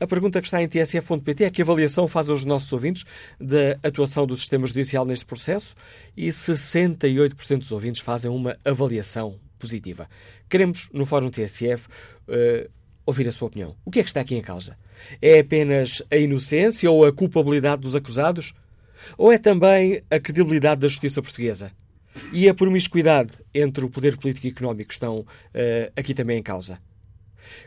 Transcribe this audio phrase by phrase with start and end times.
[0.00, 3.04] A pergunta que está em tsf.pt é que avaliação fazem os nossos ouvintes
[3.40, 5.76] da atuação do sistema judicial neste processo
[6.16, 10.08] e 68% dos ouvintes fazem uma avaliação positiva.
[10.50, 11.90] Queremos, no Fórum TSF, uh,
[12.28, 12.68] eh,
[13.06, 13.74] ouvir a sua opinião.
[13.86, 14.76] O que é que está aqui em causa?
[15.20, 18.52] É apenas a inocência ou a culpabilidade dos acusados?
[19.16, 21.72] Ou é também a credibilidade da justiça portuguesa?
[22.32, 25.26] E a promiscuidade entre o poder político e económico estão uh,
[25.94, 26.78] aqui também em causa?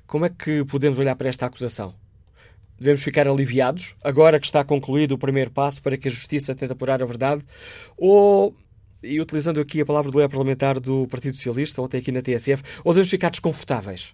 [0.05, 1.93] Como é que podemos olhar para esta acusação?
[2.77, 6.71] Devemos ficar aliviados, agora que está concluído o primeiro passo para que a Justiça tente
[6.71, 7.43] apurar a verdade?
[7.97, 8.55] Ou,
[9.03, 12.63] e utilizando aqui a palavra do líder parlamentar do Partido Socialista, ontem aqui na TSF,
[12.83, 14.13] ou devemos ficar desconfortáveis?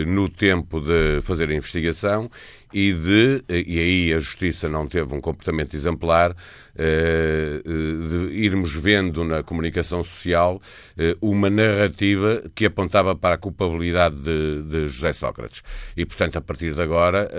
[0.06, 2.30] no tempo de fazer a investigação
[2.74, 6.36] e de, e aí a Justiça não teve um comportamento exemplar,
[6.76, 10.62] eh, de irmos vendo na comunicação social
[10.98, 15.64] eh, uma narrativa que apontava para a culpabilidade de, de José Sócrates.
[15.96, 17.30] E, portanto, a partir de agora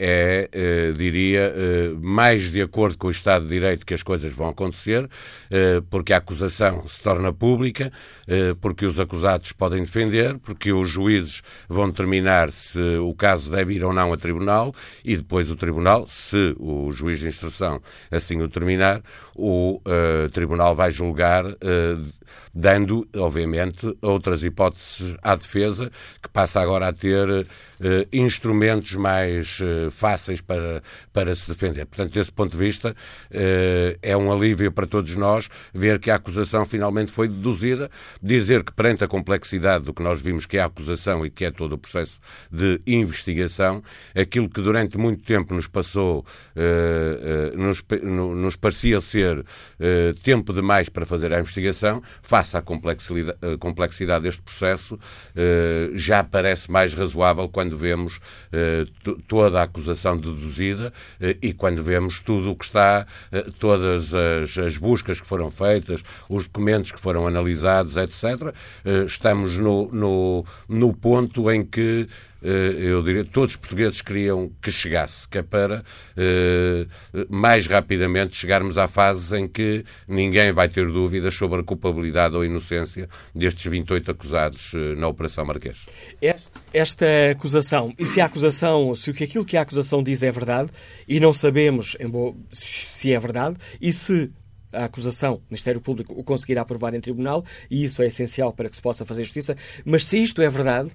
[0.00, 1.52] eh, é, diria,
[2.00, 5.08] mais de acordo com o Estado de Direito que as coisas vão acontecer,
[5.90, 7.92] porque a acusação se torna pública,
[8.60, 13.84] porque os acusados podem defender, porque os juízes vão determinar se o caso deve ir
[13.84, 14.74] ou não a tribunal
[15.04, 17.80] e depois o tribunal, se o juiz de instrução
[18.10, 19.02] assim o determinar,
[19.34, 21.56] o uh, tribunal vai julgar uh,
[22.54, 25.90] dando, obviamente, outras hipóteses à defesa,
[26.22, 27.46] que passa agora a ter uh,
[28.12, 30.82] instrumentos mais uh, fáceis para,
[31.12, 31.86] para se defender.
[31.86, 36.16] Portanto, desse ponto de vista, uh, é um alívio para todos nós ver que a
[36.16, 37.90] acusação finalmente foi deduzida,
[38.22, 41.44] dizer que perante a complexidade do que nós vimos que é a acusação e que
[41.44, 42.18] é todo o processo
[42.50, 43.82] de investigação,
[44.14, 46.24] aquilo que durante muito tempo nos passou,
[47.56, 49.44] nos, nos parecia ser
[50.22, 54.98] tempo demais para fazer a investigação, face à complexidade, complexidade deste processo,
[55.34, 58.20] eh, já parece mais razoável quando vemos
[58.52, 58.86] eh,
[59.26, 63.06] toda a acusação deduzida eh, e quando vemos tudo o que está,
[63.58, 68.54] todas as, as buscas que foram feitas, os documentos que foram analisados, etc.
[69.06, 72.06] Estamos no, no, no ponto em que eh,
[72.42, 75.84] eu diria, todos os portugueses queriam que chegasse, que é para
[76.16, 76.86] eh,
[77.28, 82.44] mais rapidamente chegarmos à fase em que ninguém vai ter dúvidas sobre a culpabilidade ou
[82.44, 85.86] inocência destes 28 acusados eh, na Operação Marquês.
[86.72, 90.70] Esta acusação, e se a acusação, se aquilo que a acusação diz é verdade,
[91.06, 91.96] e não sabemos
[92.50, 94.30] se é verdade, e se
[94.72, 98.68] a acusação, o Ministério Público, o conseguirá aprovar em tribunal, e isso é essencial para
[98.68, 99.56] que se possa fazer justiça.
[99.84, 100.90] Mas se isto é verdade,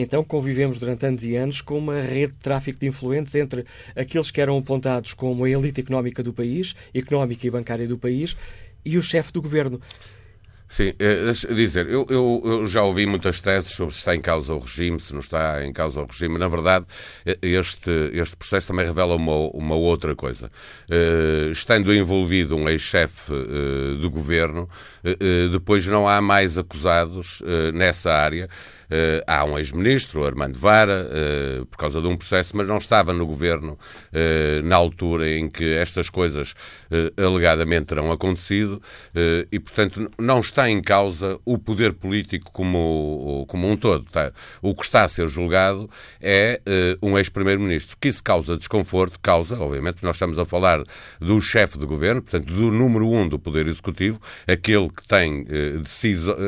[0.00, 3.66] então convivemos durante anos e anos com uma rede de tráfico de influentes entre
[3.96, 8.36] aqueles que eram apontados como a elite económica do país, económica e bancária do país,
[8.84, 9.80] e o chefe do governo.
[10.68, 14.52] Sim, é, dizer, eu, eu, eu, já ouvi muitas teses sobre se está em causa
[14.52, 16.38] o regime, se não está em causa o regime.
[16.38, 16.84] Na verdade,
[17.40, 20.50] este, este processo também revela uma, uma outra coisa.
[20.90, 24.68] Uh, estando envolvido um ex-chefe uh, do governo,
[25.04, 27.42] uh, depois não há mais acusados
[27.72, 28.48] nessa área.
[28.88, 33.12] Uh, há um ex-ministro, Armando Vara, uh, por causa de um processo, mas não estava
[33.12, 33.78] no governo
[34.12, 36.54] uh, na altura em que estas coisas
[37.16, 38.80] alegadamente terão acontecido
[39.52, 44.04] e, portanto, não está em causa o poder político como, como um todo.
[44.10, 44.32] Tá?
[44.62, 46.60] O que está a ser julgado é
[47.02, 50.82] um ex-primeiro-ministro, que isso causa desconforto, causa, obviamente, nós estamos a falar
[51.20, 55.46] do chefe de governo, portanto, do número um do poder executivo, aquele que tem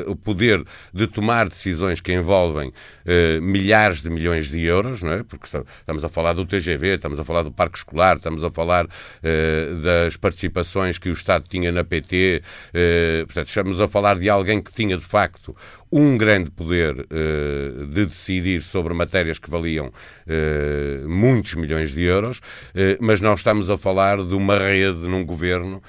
[0.06, 2.73] o poder de tomar decisões que envolvem envolvem
[3.05, 5.23] eh, milhares de milhões de euros, não é?
[5.25, 5.47] porque
[5.81, 8.87] estamos a falar do TGV, estamos a falar do parque escolar, estamos a falar
[9.23, 12.43] eh, das participações que o Estado tinha na PT,
[12.73, 15.56] eh, portanto, estamos a falar de alguém que tinha de facto
[15.93, 22.38] um grande poder uh, de decidir sobre matérias que valiam uh, muitos milhões de euros,
[22.38, 25.82] uh, mas não estamos a falar de uma rede num governo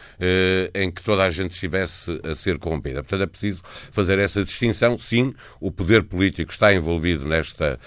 [0.73, 3.03] em que toda a gente estivesse a ser corrompida.
[3.03, 3.61] Portanto, é preciso
[3.91, 4.97] fazer essa distinção.
[4.97, 7.79] Sim, o poder político está envolvido nesta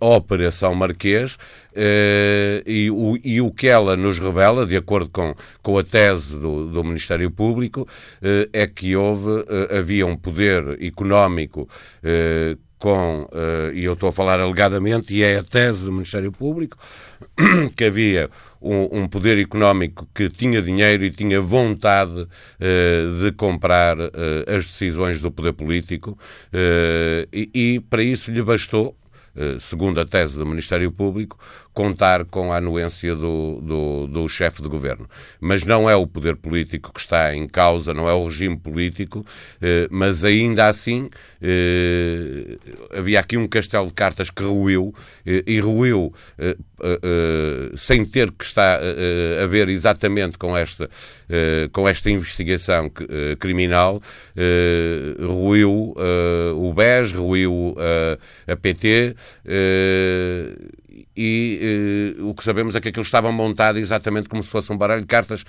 [0.00, 1.36] operação Marquês,
[1.74, 6.38] Uh, e, o, e, o, que ela nos revela, de acordo com, com a tese
[6.38, 11.68] do, do Ministério Público, uh, é que houve, uh, havia um poder económico
[12.84, 13.26] com,
[13.72, 16.76] e eu estou a falar alegadamente, e é a tese do Ministério Público,
[17.74, 18.28] que havia
[18.60, 22.28] um, poder económico que tinha dinheiro e tinha vontade
[23.22, 23.96] de comprar
[24.46, 26.18] as decisões do poder político,
[27.32, 28.94] e para isso lhe bastou,
[29.60, 31.38] segundo a tese do Ministério Público,
[31.74, 35.08] contar com a anuência do, do, do chefe de governo.
[35.40, 39.26] Mas não é o poder político que está em causa, não é o regime político,
[39.60, 41.10] eh, mas ainda assim
[41.42, 42.56] eh,
[42.96, 44.94] havia aqui um castelo de cartas que ruiu
[45.26, 46.14] eh, e ruiu
[47.76, 48.78] sem ter que estar
[49.42, 50.88] a ver exatamente com esta,
[51.72, 52.90] com esta investigação
[53.38, 54.00] criminal,
[55.20, 55.94] ruiu
[56.56, 57.76] o BES, ruiu
[58.46, 59.16] a PT
[61.16, 65.02] e o que sabemos é que aquilo estava montado exatamente como se fosse um baralho
[65.02, 65.44] de cartas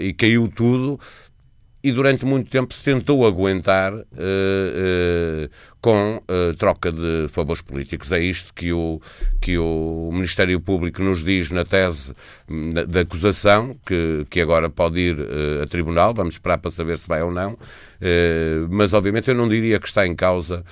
[0.00, 0.98] e caiu tudo
[1.82, 5.50] e durante muito tempo se tentou aguentar uh,
[5.80, 6.22] com
[6.58, 8.12] troca de favores políticos.
[8.12, 9.00] É isto que o,
[9.40, 12.14] que o Ministério Público nos diz na tese
[12.86, 15.16] da acusação, que, que agora pode ir
[15.60, 17.58] a tribunal, vamos esperar para saber se vai ou não,
[18.70, 20.64] mas obviamente eu não diria que está em causa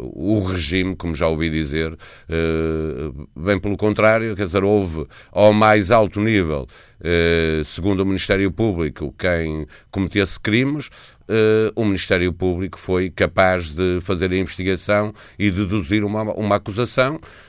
[0.00, 5.90] o regime, como já ouvi dizer, uh, bem pelo contrário, quer dizer, houve ao mais
[5.90, 6.66] alto nível,
[7.00, 10.90] uh, segundo o Ministério Público, quem cometesse crimes,
[11.26, 17.18] Uh, o Ministério Público foi capaz de fazer a investigação e deduzir uma, uma acusação
[17.18, 17.43] eh,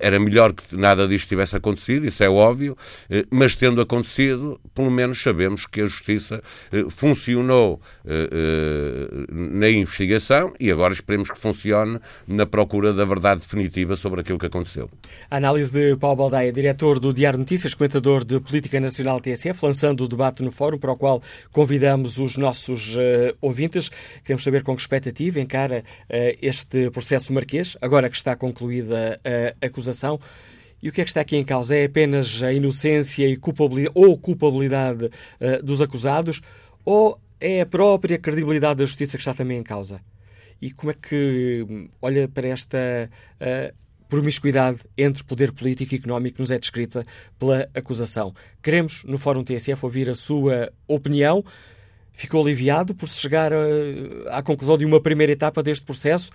[0.00, 2.76] era melhor que nada disto tivesse acontecido, isso é óbvio,
[3.08, 6.42] eh, mas tendo acontecido, pelo menos sabemos que a Justiça
[6.72, 7.80] eh, funcionou
[9.30, 14.46] na investigação e agora esperemos que funcione na procura da verdade definitiva sobre aquilo que
[14.46, 14.90] aconteceu.
[15.30, 20.04] A análise de Paulo Baldaia, diretor do Diário Notícias, comentador de Política Nacional TSF, lançando
[20.04, 22.96] o debate no fórum para o qual convidamos os nossos
[23.40, 23.90] ouvintes.
[24.24, 25.84] Queremos saber com que expectativa encara
[26.40, 30.20] este processo marquês, agora que está concluída a acusação.
[30.82, 31.74] E o que é que está aqui em causa?
[31.74, 36.40] É apenas a inocência e culpabilidade, ou culpabilidade uh, dos acusados,
[36.84, 40.00] ou é a própria credibilidade da justiça que está também em causa?
[40.60, 42.78] E como é que hum, olha para esta
[43.40, 43.74] uh,
[44.08, 47.04] promiscuidade entre poder político e económico que nos é descrita
[47.38, 48.34] pela acusação?
[48.62, 51.44] Queremos, no Fórum TSF, ouvir a sua opinião.
[52.12, 53.58] Ficou aliviado por se chegar a,
[54.30, 56.30] à conclusão de uma primeira etapa deste processo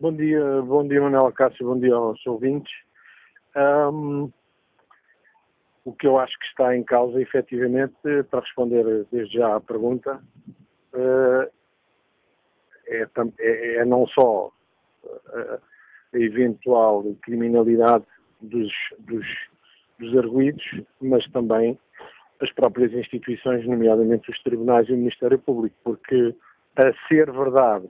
[0.00, 2.72] Bom dia, bom dia Manuel Cássio, bom dia aos ouvintes.
[3.54, 4.30] Um,
[5.86, 7.94] o que eu acho que está em causa, efetivamente,
[8.28, 10.20] para responder desde já à pergunta,
[10.92, 11.50] eh,
[12.88, 14.50] é, é, é não só
[15.32, 15.60] eh,
[16.12, 18.04] a eventual criminalidade
[18.40, 19.24] dos, dos,
[20.00, 20.64] dos arguídos,
[21.00, 21.78] mas também
[22.40, 26.34] as próprias instituições, nomeadamente os tribunais e o Ministério Público, porque
[26.74, 27.88] a ser verdade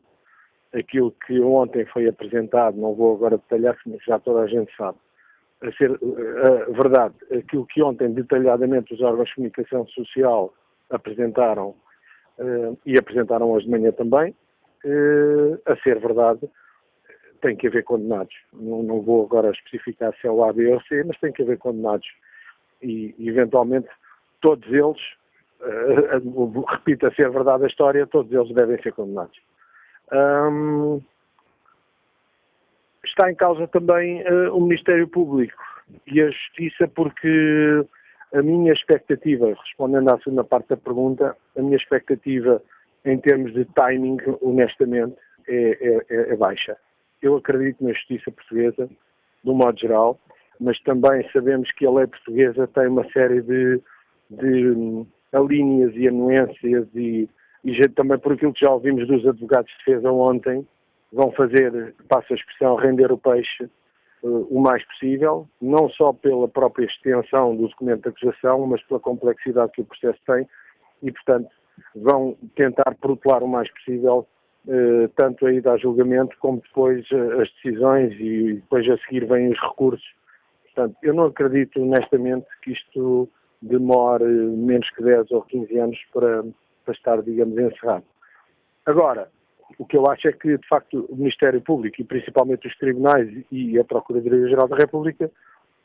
[0.74, 4.98] aquilo que ontem foi apresentado, não vou agora detalhar, mas já toda a gente sabe,
[5.62, 10.52] a ser a verdade, aquilo que ontem detalhadamente os órgãos de comunicação social
[10.90, 11.74] apresentaram
[12.38, 14.34] uh, e apresentaram hoje de manhã também,
[14.84, 16.48] uh, a ser verdade,
[17.40, 18.34] tem que haver condenados.
[18.52, 21.42] Não, não, vou agora especificar se é o A, B ou C, mas tem que
[21.42, 22.06] haver condenados.
[22.82, 23.88] E, eventualmente,
[24.40, 25.00] todos eles,
[26.68, 29.38] repito, a ser verdade a história, todos eles devem ser condenados.
[30.12, 31.02] Um,
[33.06, 35.62] está em causa também uh, o Ministério Público
[36.06, 37.84] e a Justiça, porque
[38.34, 42.62] a minha expectativa, respondendo à segunda parte da pergunta, a minha expectativa
[43.04, 45.16] em termos de timing, honestamente,
[45.48, 46.76] é, é, é baixa.
[47.22, 48.88] Eu acredito na justiça portuguesa,
[49.44, 50.18] de um modo geral,
[50.60, 53.80] mas também sabemos que a lei portuguesa tem uma série de,
[54.30, 57.28] de alíneas e anuências e,
[57.64, 60.66] e também por aquilo que já ouvimos dos advogados de defesa ontem,
[61.12, 63.64] vão fazer, passa a expressão, render o peixe
[64.22, 69.00] uh, o mais possível, não só pela própria extensão do documento de acusação, mas pela
[69.00, 70.46] complexidade que o processo tem
[71.02, 71.48] e, portanto,
[71.94, 74.26] vão tentar protelar o mais possível
[74.66, 79.26] uh, tanto a ida a julgamento como depois uh, as decisões e depois a seguir
[79.26, 80.06] vêm os recursos.
[80.64, 83.28] Portanto, eu não acredito honestamente que isto
[83.62, 86.44] demore menos que 10 ou 15 anos para,
[86.84, 88.04] para estar, digamos, encerrado.
[88.84, 89.28] Agora,
[89.78, 93.28] o que eu acho é que, de facto, o Ministério Público e principalmente os tribunais
[93.50, 95.30] e a Procuradoria-Geral da República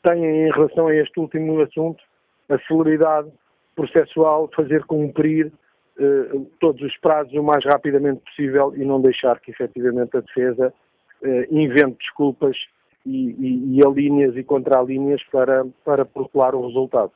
[0.02, 2.02] têm, em relação a este último assunto,
[2.48, 3.30] a celeridade
[3.74, 5.52] processual de fazer cumprir
[5.98, 10.72] eh, todos os prazos o mais rapidamente possível e não deixar que, efetivamente, a defesa
[11.22, 12.56] eh, invente desculpas
[13.04, 17.12] e, e, e alíneas e contra-alíneas para, para protelar o resultado.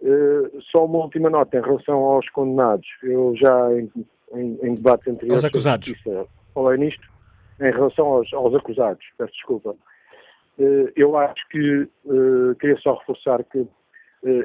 [0.00, 2.86] Uh, só uma última nota em relação aos condenados.
[3.02, 3.68] Eu já
[4.34, 5.44] em, em, debates anteriores.
[5.44, 5.94] Aos acusados.
[6.54, 7.08] Falei nisto.
[7.60, 9.70] Em relação aos, aos acusados, peço desculpa.
[10.58, 13.66] Uh, eu acho que, uh, queria só reforçar que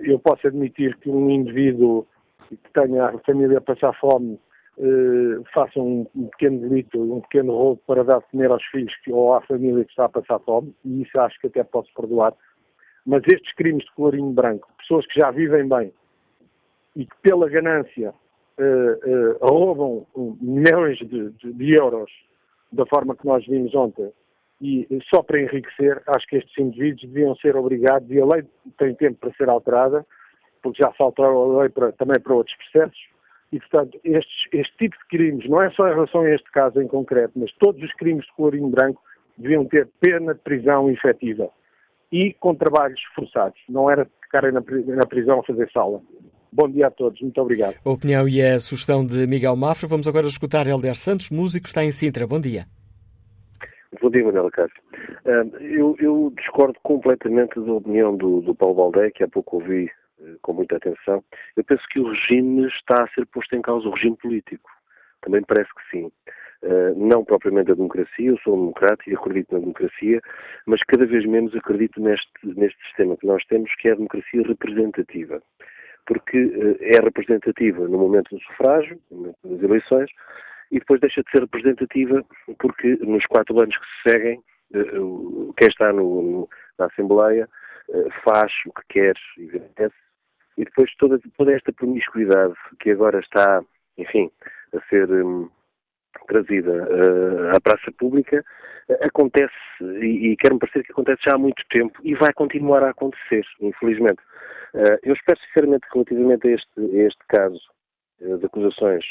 [0.03, 2.05] eu posso admitir que um indivíduo
[2.47, 4.39] que tenha a família a passar fome
[5.51, 9.41] faça um, pequeno delito, um pequeno roubo para dar de comer aos filhos ou à
[9.41, 12.35] família que está a passar fome, e isso acho que até posso perdoar.
[13.03, 15.91] Mas estes crimes de colorinho branco, pessoas que já vivem bem
[16.95, 18.13] e que pela ganância
[18.59, 20.07] uh, uh, roubam
[20.41, 22.11] milhões de, de, de, euros
[22.71, 24.11] da forma que nós vimos ontem
[24.63, 28.45] e só para enriquecer, acho que estes indivíduos deviam ser obrigados, e a lei
[28.77, 30.05] tem tempo para ser alterada,
[30.61, 32.97] porque já faltou a lei para, também para outros processos,
[33.51, 36.81] e portanto estes, este tipo de crimes, não é só em relação a este caso
[36.81, 39.01] em concreto, mas todos os crimes de colorinho branco
[39.37, 41.49] deviam ter pena de prisão efetiva
[42.09, 46.01] e com trabalhos forçados, não era ficarem na prisão a fazer sala.
[46.55, 47.75] Bom dia a todos, muito obrigado.
[47.83, 49.87] A opinião e a sugestão de Miguel Mafra.
[49.87, 52.27] Vamos agora escutar Helder Santos, músico, está em Sintra.
[52.27, 52.65] Bom dia.
[53.99, 54.79] Bom dia, Manuel Cássio.
[55.59, 59.89] Eu, eu, discordo completamente da opinião do, do Paulo Baldeia, que há pouco ouvi
[60.21, 61.23] eh, com muita atenção.
[61.57, 64.69] Eu penso que o regime está a ser posto em causa, o regime político.
[65.21, 66.11] Também parece que sim.
[66.61, 70.21] Uh, não propriamente a democracia, eu sou um democrata e acredito na democracia,
[70.65, 74.43] mas cada vez menos acredito neste, neste sistema que nós temos, que é a democracia
[74.43, 75.41] representativa
[76.05, 80.11] porque eh, é representativa no momento do sufrágio, no momento das eleições,
[80.71, 82.23] e depois deixa de ser representativa
[82.59, 84.43] porque nos quatro anos que se seguem,
[84.73, 84.83] eh,
[85.57, 87.47] quem está no, no, na Assembleia
[87.89, 89.95] eh, faz o que quer e obedece,
[90.57, 93.63] e depois toda, toda esta promiscuidade que agora está,
[93.97, 94.31] enfim,
[94.73, 95.49] a ser hum,
[96.27, 98.43] trazida uh, à praça pública
[99.01, 102.89] acontece, e, e quer-me parecer que acontece já há muito tempo, e vai continuar a
[102.89, 104.21] acontecer, infelizmente.
[104.73, 107.61] Uh, eu espero sinceramente que relativamente a este, a este caso
[108.19, 109.03] de acusações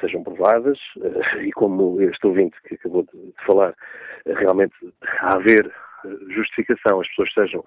[0.00, 0.78] sejam provadas
[1.42, 3.74] e como este ouvinte que acabou de, falar,
[4.26, 4.74] realmente
[5.20, 5.72] haver
[6.30, 7.64] justificação, as pessoas sejam,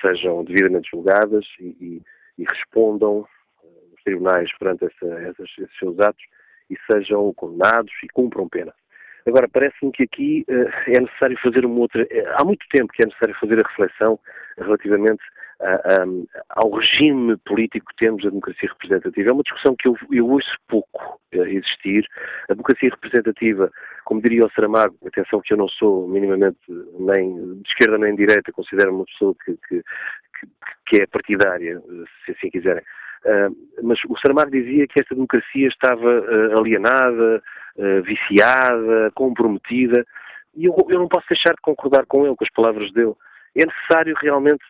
[0.00, 2.02] sejam devidamente julgadas e, e,
[2.38, 3.26] e respondam
[3.90, 6.22] nos tribunais perante essa, essas, esses seus atos
[6.70, 8.72] e sejam condenados e cumpram pena.
[9.26, 12.06] Agora, parece-me que aqui uh, é necessário fazer uma outra.
[12.36, 14.18] há muito tempo que é necessário fazer a reflexão
[14.56, 15.22] relativamente
[15.60, 19.28] uh, um, ao regime político que temos a democracia representativa.
[19.28, 22.06] É uma discussão que eu, eu ouço pouco uh, existir.
[22.48, 23.70] A democracia representativa,
[24.04, 26.58] como diria o Saramago, atenção que eu não sou minimamente
[26.98, 29.82] nem de esquerda nem de direita, considero uma pessoa que, que,
[30.86, 31.82] que é partidária,
[32.24, 32.82] se assim quiserem.
[33.24, 37.42] Uh, mas o Saramago dizia que esta democracia estava uh, alienada,
[37.76, 40.04] uh, viciada, comprometida,
[40.54, 43.14] e eu, eu, não posso deixar de concordar com ele, com as palavras dele.
[43.54, 44.64] É necessário realmente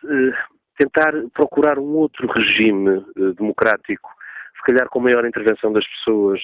[0.79, 3.05] tentar procurar um outro regime
[3.37, 4.11] democrático,
[4.57, 6.41] se calhar com maior intervenção das pessoas,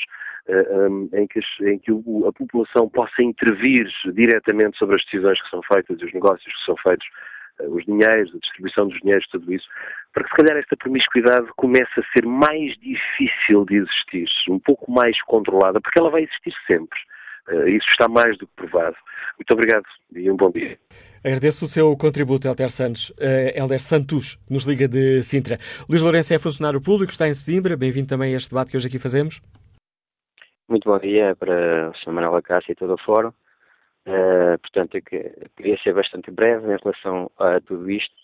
[1.13, 5.99] em que, em que a população possa intervir diretamente sobre as decisões que são feitas
[6.01, 7.07] e os negócios que são feitos,
[7.61, 9.67] os dinheiros, a distribuição dos dinheiros, tudo isso,
[10.13, 14.91] para que se calhar esta promiscuidade comece a ser mais difícil de existir, um pouco
[14.91, 16.99] mais controlada, porque ela vai existir sempre.
[17.49, 18.97] Uh, isso está mais do que provado.
[19.39, 19.85] Muito obrigado
[20.15, 20.79] e um bom dia.
[21.23, 23.11] Agradeço o seu contributo, Helder Santos.
[23.11, 25.59] Uh, Helder Santos, nos Liga de Sintra.
[25.89, 27.77] Luís Lourenço é funcionário público, está em Sesimbra.
[27.77, 29.43] Bem-vindo também a este debate que hoje aqui fazemos.
[30.69, 32.13] Muito bom dia para o Sr.
[32.13, 33.33] Manuel Acácio e todo o Fórum.
[34.07, 38.15] Uh, portanto, eu queria ser bastante breve em relação a tudo isto.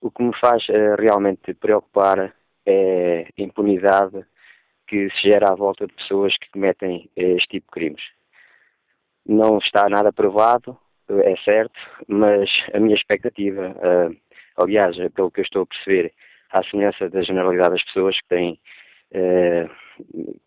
[0.00, 2.34] O que me faz uh, realmente preocupar
[2.64, 4.24] é a impunidade
[4.86, 8.02] que se gera à volta de pessoas que cometem este tipo de crimes.
[9.26, 13.74] Não está nada provado, é certo, mas a minha expectativa,
[14.56, 16.12] aliás, pelo que eu estou a perceber,
[16.50, 18.60] à semelhança da generalidade das pessoas que têm,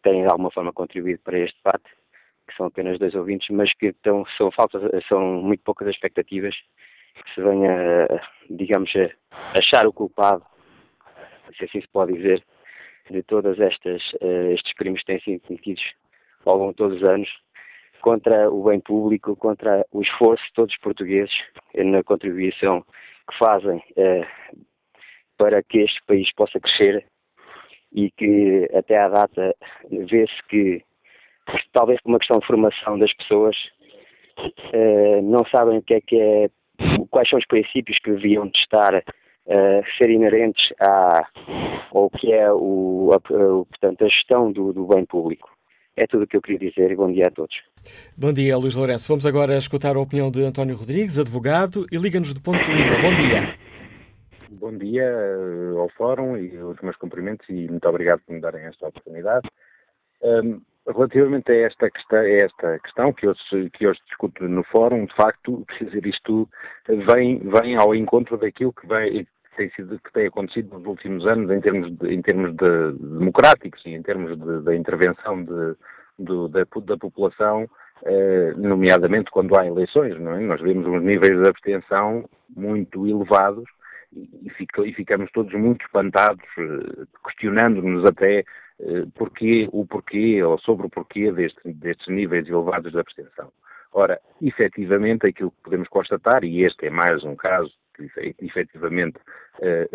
[0.04, 1.90] têm de alguma forma contribuído para este debate,
[2.48, 6.56] que são apenas dois ouvintes, mas que estão, são, faltas, são muito poucas as expectativas
[7.24, 8.08] que se venha,
[8.50, 10.46] digamos, a achar o culpado,
[11.58, 12.44] se assim se pode dizer,
[13.10, 15.84] de todas estas uh, estes crimes que têm sido cometidos
[16.46, 17.30] ao longo de todos os anos
[18.02, 21.34] contra o bem público, contra o esforço de todos os portugueses
[21.76, 22.82] na contribuição
[23.30, 24.26] que fazem eh,
[25.38, 27.06] para que este país possa crescer
[27.92, 29.56] e que até à data
[29.90, 30.84] vê-se que
[31.74, 33.56] talvez por uma questão de formação das pessoas
[34.74, 36.50] eh, não sabem o que é que é
[37.10, 41.28] quais são os princípios que deviam de estar uh, ser inerentes à,
[41.92, 45.50] ao que é o, a, a, portanto, a gestão do, do bem público.
[45.96, 47.56] É tudo o que eu queria dizer e bom dia a todos.
[48.16, 49.08] Bom dia, Luís Lourenço.
[49.08, 53.02] Vamos agora escutar a opinião de António Rodrigues, advogado, e liga-nos de Ponte Lima.
[53.02, 53.58] Bom dia.
[54.52, 58.66] Bom dia eh, ao Fórum e os meus cumprimentos e muito obrigado por me darem
[58.66, 59.50] esta oportunidade.
[60.22, 65.06] Um, relativamente a esta questão, a esta questão que, hoje, que hoje discuto no Fórum,
[65.06, 66.50] de facto, dizer, isto
[66.88, 71.52] vem, vem ao encontro daquilo que, vem, tem sido que tem acontecido nos últimos anos
[71.52, 75.76] em termos de, em termos de, democráticos e em termos da intervenção de,
[76.20, 77.68] da, da, população,
[78.06, 80.40] eh, nomeadamente quando há eleições, é?
[80.40, 83.66] Nós vemos uns níveis de abstenção muito elevados
[84.14, 88.44] e, fica, e ficamos todos muito espantados, eh, questionando-nos até
[89.16, 93.52] porquê, o porquê ou sobre o porquê deste, destes níveis elevados de abstenção.
[93.92, 98.10] Ora, efetivamente, aquilo que podemos constatar, e este é mais um caso que
[98.40, 99.18] efetivamente
[99.62, 99.90] eh,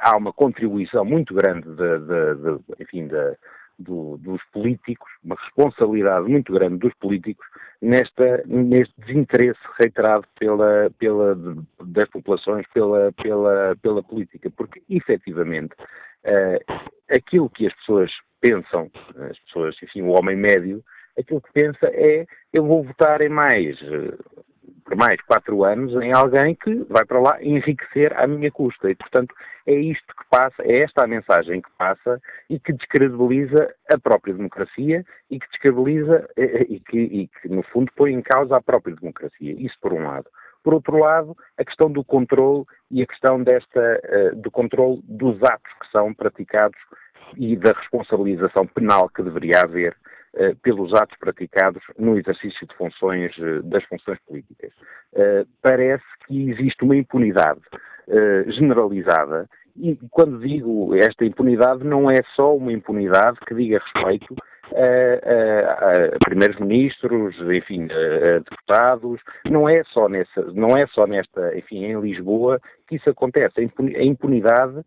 [0.00, 3.36] há uma contribuição muito grande de, de, de enfim, de,
[3.78, 7.46] do, dos políticos, uma responsabilidade muito grande dos políticos
[7.80, 11.36] nesta, neste desinteresse reiterado pela, pela,
[11.84, 15.74] das populações pela, pela, pela política, porque efetivamente
[16.24, 18.10] uh, aquilo que as pessoas
[18.40, 18.90] pensam,
[19.30, 20.82] as pessoas, enfim, o homem médio,
[21.18, 23.78] aquilo que pensa é eu vou votar em mais
[24.84, 28.90] por mais quatro anos em alguém que vai para lá enriquecer à minha custa.
[28.90, 29.34] E, portanto,
[29.66, 32.20] é isto que passa, é esta a mensagem que passa
[32.50, 37.48] e que descredibiliza a própria democracia e que descredibiliza eh, eh, e que, e que
[37.48, 39.54] no fundo, põe em causa a própria democracia.
[39.58, 40.26] Isso por um lado.
[40.62, 45.42] Por outro lado, a questão do controle e a questão desta, uh, do controle dos
[45.42, 46.78] atos que são praticados
[47.36, 50.03] e da responsabilização penal que deveria haver eh,
[50.62, 54.72] pelos atos praticados no exercício de funções, eh, das funções políticas.
[55.14, 57.60] Eh, parece que existe uma impunidade
[58.48, 64.34] generalizada e quando digo esta impunidade, não é só uma impunidade que diga respeito
[64.72, 64.80] a,
[65.30, 69.20] a, a primeiros-ministros, enfim, a, a, deputados.
[69.50, 73.54] Não é só nessa, não é só nesta, enfim, em Lisboa que isso acontece.
[73.60, 74.82] A impunidade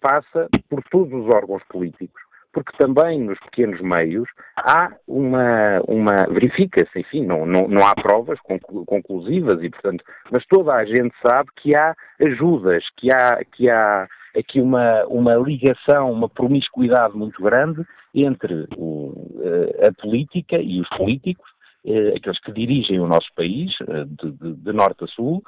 [0.00, 6.98] passa por todos os órgãos políticos porque também nos pequenos meios há uma, uma verifica-se,
[6.98, 8.38] enfim, não, não, não há provas
[8.86, 14.08] conclusivas e, portanto, mas toda a gente sabe que há ajudas, que há, que há
[14.36, 17.84] aqui uma, uma ligação, uma promiscuidade muito grande
[18.14, 21.48] entre o, eh, a política e os políticos,
[21.84, 25.42] eh, aqueles que dirigem o nosso país, eh, de, de, de norte a sul,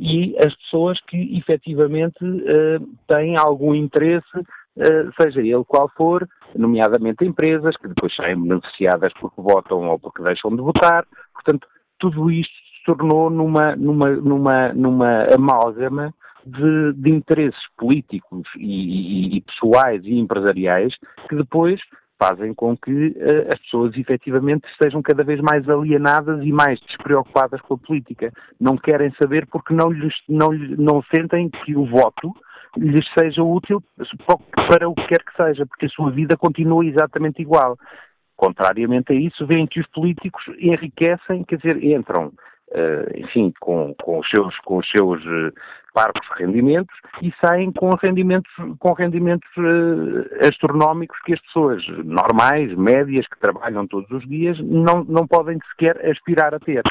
[0.00, 2.18] e as pessoas que efetivamente
[3.06, 4.26] têm algum interesse
[5.20, 10.50] seja ele qual for, nomeadamente empresas que depois saem beneficiadas porque votam ou porque deixam
[10.50, 11.04] de votar.
[11.34, 11.66] Portanto,
[11.98, 16.14] tudo isto se tornou numa, numa, numa, numa amálgama
[16.46, 20.94] de, de interesses políticos e, e, e, pessoais e empresariais
[21.28, 21.80] que depois
[22.18, 27.60] fazem com que uh, as pessoas efetivamente estejam cada vez mais alienadas e mais despreocupadas
[27.62, 28.30] com a política.
[28.60, 32.34] Não querem saber porque não, lhes, não, não sentem que o voto
[32.76, 33.82] lhes seja útil
[34.68, 37.78] para o que quer que seja, porque a sua vida continua exatamente igual.
[38.36, 42.32] Contrariamente a isso, veem que os políticos enriquecem, quer dizer, entram
[42.72, 45.52] Uh, enfim, com, com, os seus, com os seus uh,
[45.92, 53.26] parcos rendimentos e saem com rendimentos, com rendimentos uh, astronómicos que as pessoas normais, médias,
[53.26, 56.82] que trabalham todos os dias, não, não podem sequer aspirar a ter.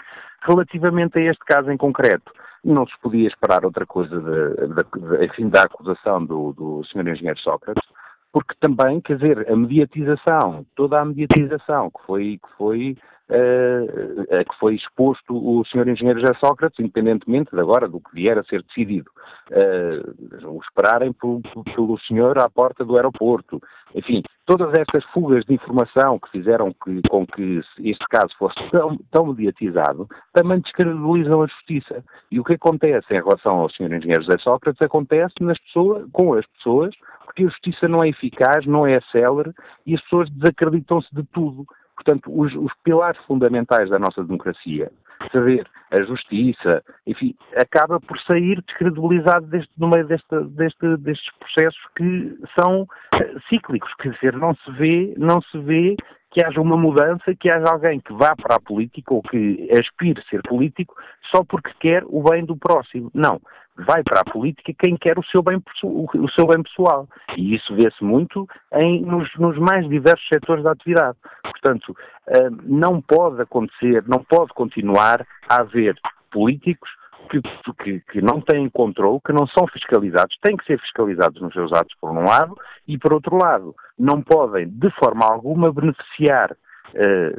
[0.41, 2.29] Relativamente a este caso em concreto,
[2.63, 7.07] não se podia esperar outra coisa, de, de, de, enfim, da acusação do, do Sr.
[7.07, 7.83] Engenheiro Sócrates,
[8.31, 12.97] porque também, quer dizer, a mediatização, toda a mediatização que foi, que foi
[13.29, 15.87] uh, que foi exposto o Sr.
[15.87, 19.09] Engenheiro José Sócrates, independentemente de agora do que vier a ser decidido.
[19.51, 21.41] Uh, o esperarem pelo,
[21.75, 23.61] pelo senhor à porta do aeroporto.
[23.95, 28.97] Enfim, todas estas fugas de informação que fizeram que, com que este caso fosse tão,
[29.11, 32.03] tão mediatizado também descredibilizam a justiça.
[32.31, 33.93] E o que acontece em relação ao Sr.
[33.93, 38.65] Engenheiro José Sócrates acontece nas pessoas, com as pessoas, porque a justiça não é eficaz,
[38.65, 39.51] não é célere
[39.85, 41.65] e as pessoas desacreditam-se de tudo.
[41.99, 44.89] Portanto, os, os pilares fundamentais da nossa democracia,
[45.33, 51.81] saber, a justiça, enfim, acaba por sair descredibilizado deste, no meio deste, deste, destes processos
[51.97, 55.97] que são eh, cíclicos, quer dizer, não se vê, não se vê
[56.31, 60.21] que haja uma mudança, que haja alguém que vá para a política ou que aspire
[60.21, 60.95] a ser político
[61.35, 63.11] só porque quer o bem do próximo.
[63.13, 63.41] Não
[63.85, 67.07] vai para a política quem quer o seu bem, o seu bem pessoal.
[67.37, 71.17] E isso vê-se muito em, nos, nos, mais diversos setores da atividade.
[71.43, 71.95] Portanto,
[72.27, 75.95] eh, não pode acontecer, não pode continuar a haver
[76.31, 76.89] políticos
[77.29, 77.41] que,
[77.83, 81.71] que, que, não têm controle, que não são fiscalizados, têm que ser fiscalizados nos seus
[81.73, 86.55] atos, por um lado, e por outro lado, não podem, de forma alguma, beneficiar
[86.95, 87.35] eh,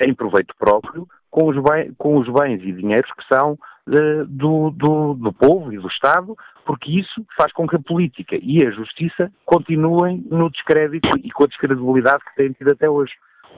[0.00, 1.56] em proveito próprio com os,
[1.96, 6.36] com os bens e dinheiros que são uh, do, do, do, povo e do Estado,
[6.64, 11.44] porque isso faz com que a política e a justiça continuem no descrédito e com
[11.44, 13.12] a descredibilidade que têm tido até hoje.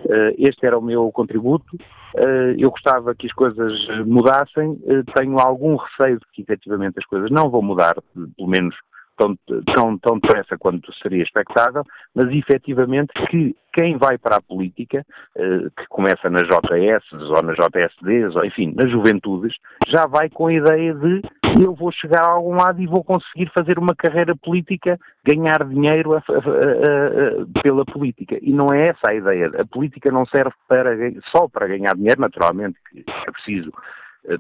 [0.05, 1.77] Uh, este era o meu contributo.
[2.17, 3.73] Uh, eu gostava que as coisas
[4.07, 4.79] mudassem.
[5.17, 7.95] tenho algum receio de que efetivamente as coisas não vão mudar,
[8.37, 8.75] pelo menos
[9.17, 9.37] tão,
[9.75, 15.05] tão, tão depressa quanto seria expectável, mas efetivamente que quem vai para a política,
[15.37, 19.57] eh, que começa nas JS ou nas JSDs, ou enfim, nas juventudes,
[19.89, 21.23] já vai com a ideia de
[21.61, 26.15] eu vou chegar a algum lado e vou conseguir fazer uma carreira política, ganhar dinheiro
[26.15, 28.39] a, a, a, pela política.
[28.43, 29.51] E não é essa a ideia.
[29.59, 30.97] A política não serve para,
[31.31, 33.73] só para ganhar dinheiro, naturalmente, que é preciso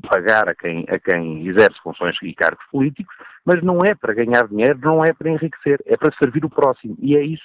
[0.09, 4.49] pagar a quem, a quem exerce funções e cargos políticos, mas não é para ganhar
[4.49, 6.97] dinheiro, não é para enriquecer, é para servir o próximo.
[7.01, 7.45] E é isso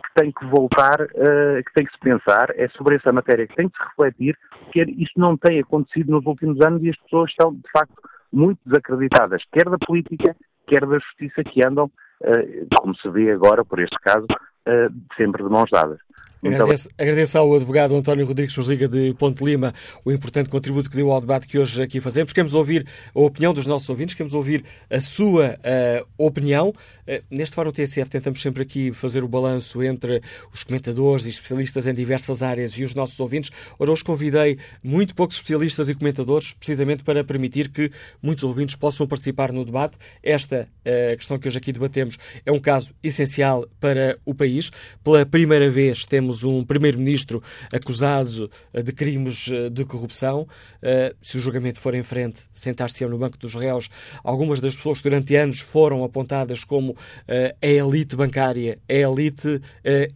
[0.00, 3.54] que tem que voltar, uh, que tem que se pensar, é sobre essa matéria que
[3.54, 4.38] tem que se refletir,
[4.72, 7.94] que isso não tem acontecido nos últimos anos e as pessoas estão, de facto,
[8.32, 13.64] muito desacreditadas, quer da política, quer da justiça, que andam, uh, como se vê agora,
[13.64, 15.98] por este caso, uh, sempre de mãos dadas.
[16.42, 21.10] Agradeço, agradeço, ao advogado António Rodrigues Josiga de Ponte Lima o importante contributo que deu
[21.10, 22.32] ao debate que hoje aqui fazemos.
[22.32, 26.70] Queremos ouvir a opinião dos nossos ouvintes, queremos ouvir a sua uh, opinião.
[26.70, 31.86] Uh, neste Fórum TSF tentamos sempre aqui fazer o balanço entre os comentadores e especialistas
[31.86, 33.50] em diversas áreas e os nossos ouvintes.
[33.78, 37.92] Ora, hoje convidei muito poucos especialistas e comentadores, precisamente para permitir que
[38.22, 39.94] muitos ouvintes possam participar no debate.
[40.22, 44.70] Esta uh, questão que hoje aqui debatemos é um caso essencial para o país.
[45.04, 50.46] Pela primeira vez temos um primeiro-ministro acusado eh, de crimes eh, de corrupção.
[50.82, 53.88] Eh, se o julgamento for em frente, sentar-se no banco dos réus.
[54.22, 56.96] Algumas das pessoas que durante anos foram apontadas como
[57.28, 59.60] a elite bancária, a elite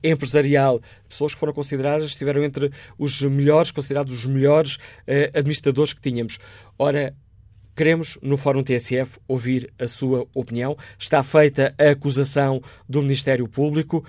[0.02, 4.78] empresarial, pessoas que foram consideradas, estiveram entre os melhores, considerados os melhores
[5.34, 6.38] administradores que tínhamos.
[6.78, 7.14] Ora,
[7.74, 10.76] Queremos, no Fórum TSF, ouvir a sua opinião.
[10.96, 14.04] Está feita a acusação do Ministério Público.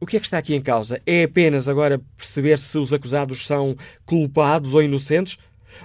[0.00, 1.02] O que é que está aqui em causa?
[1.04, 5.36] É apenas agora perceber se os acusados são culpados ou inocentes?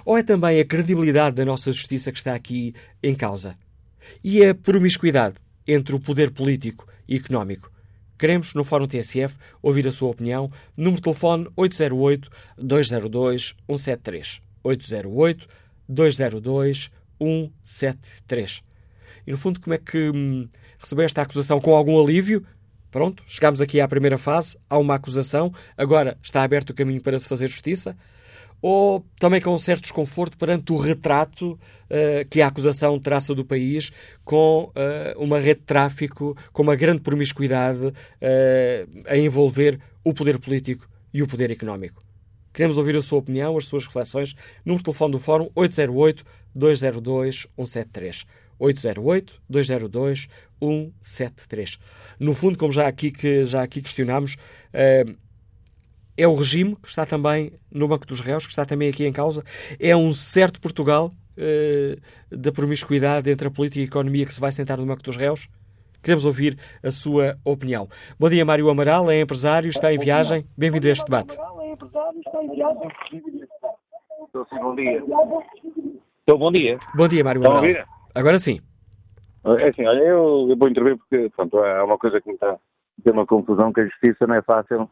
[0.06, 3.54] Ou é também a credibilidade da nossa justiça que está aqui em causa?
[4.24, 5.36] E a promiscuidade
[5.68, 7.70] entre o poder político e económico?
[8.18, 10.50] Queremos, no Fórum TSF, ouvir a sua opinião.
[10.78, 11.46] Número de telefone
[12.58, 14.40] 808-202-173.
[15.90, 18.62] 808-202-173.
[19.26, 20.48] E, no fundo, como é que hum,
[20.78, 21.60] recebeu esta acusação?
[21.60, 22.46] Com algum alívio?
[22.96, 27.18] Pronto, chegamos aqui à primeira fase, há uma acusação, agora está aberto o caminho para
[27.18, 27.94] se fazer justiça?
[28.62, 33.44] ou também com um certo desconforto perante o retrato uh, que a acusação traça do
[33.44, 33.92] país
[34.24, 37.92] com uh, uma rede de tráfico, com uma grande promiscuidade
[39.06, 42.02] a envolver o poder político e o poder económico?
[42.50, 44.34] Queremos ouvir a sua opinião, as suas reflexões.
[44.64, 45.50] Número de telefone do Fórum
[48.60, 50.28] 808-202-173.
[50.60, 51.78] 808-202-173.
[52.18, 54.36] No fundo, como já aqui, que, já aqui questionámos,
[54.72, 59.12] é o regime que está também no Banco dos Réus, que está também aqui em
[59.12, 59.44] causa.
[59.78, 61.12] É um certo Portugal
[62.30, 65.16] da promiscuidade entre a política e a economia que se vai sentar no Banco dos
[65.16, 65.48] Réus?
[66.02, 67.88] Queremos ouvir a sua opinião.
[68.18, 70.46] Bom dia, Mário Amaral, é empresário, está em viagem.
[70.56, 71.36] Bem-vindo a este debate.
[74.26, 75.02] Estou sim, bom dia.
[76.20, 76.78] Estou, bom dia.
[76.94, 77.95] Bom dia, Mário Amaral.
[78.16, 78.60] Agora sim.
[79.44, 82.52] É assim, olha, eu, eu vou intervir porque, pronto, há uma coisa que me está
[82.52, 82.58] a
[83.04, 84.90] ter uma confusão, que a justiça não é fácil,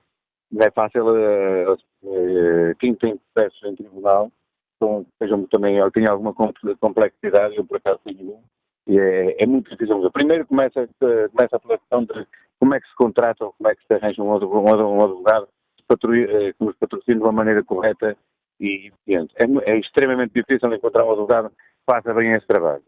[0.52, 4.30] não é fácil, uh, uh, quem tem processos em tribunal,
[4.76, 6.34] então, sejam também, tem alguma
[6.78, 8.38] complexidade, eu por acaso tenho
[8.86, 10.10] e é, é, muito difícil.
[10.10, 12.26] Primeiro começa, começa pela questão de
[12.60, 15.48] como é que se contrata ou como é que se arranja um, um, um advogado
[15.78, 18.16] que nos patrocine de uma maneira correta
[18.60, 19.34] e eficiente.
[19.36, 21.50] É, é, extremamente difícil encontrar um advogado
[21.88, 22.82] faça bem esse trabalho.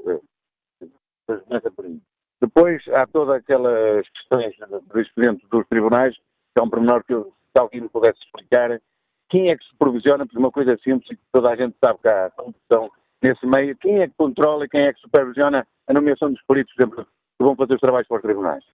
[2.41, 4.55] Depois há todas aquelas questões
[4.89, 8.81] do expediente dos tribunais, que é um pormenor que eu, se alguém me pudesse explicar,
[9.29, 11.99] quem é que se provisiona por uma coisa simples e que toda a gente sabe
[12.01, 12.91] que há corrupção
[13.23, 16.75] nesse meio, quem é que controla e quem é que supervisiona a nomeação dos peritos,
[16.75, 18.65] por exemplo, que vão fazer os trabalhos para os tribunais?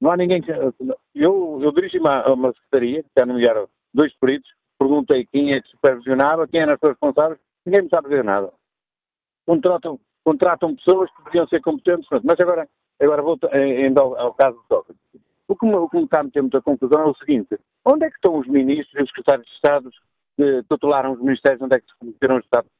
[0.00, 0.50] Não há ninguém que.
[1.14, 5.60] Eu, eu dirigi-me a uma secretaria que está a nomear dois peritos, perguntei quem é
[5.60, 8.52] que supervisionava, quem eram pessoas responsáveis, ninguém me sabe dizer nada.
[9.48, 12.68] Contratam, contratam pessoas que deviam ser competentes, mas agora,
[13.00, 15.02] agora vou ainda ao, ao caso do Sócrates.
[15.48, 18.04] O que, me, o que me está a meter muita confusão é o seguinte: onde
[18.04, 19.90] é que estão os ministros e os secretários de Estado
[20.36, 22.70] que tutelaram os ministérios, onde é que se cometeram os Estados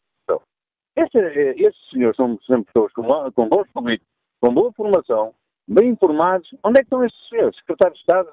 [0.99, 5.33] este, eh, estes senhores são, são pessoas com, com bons políticos, com boa formação,
[5.69, 6.53] bem informados.
[6.65, 7.57] Onde é que estão estes senhores?
[7.59, 8.31] Secretários de Estado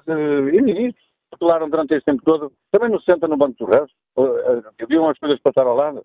[0.52, 3.68] e ministros que falaram durante este tempo todo, também não se sentam no Banco dos
[3.68, 6.04] Réus, uh, viam as coisas passar ao lado.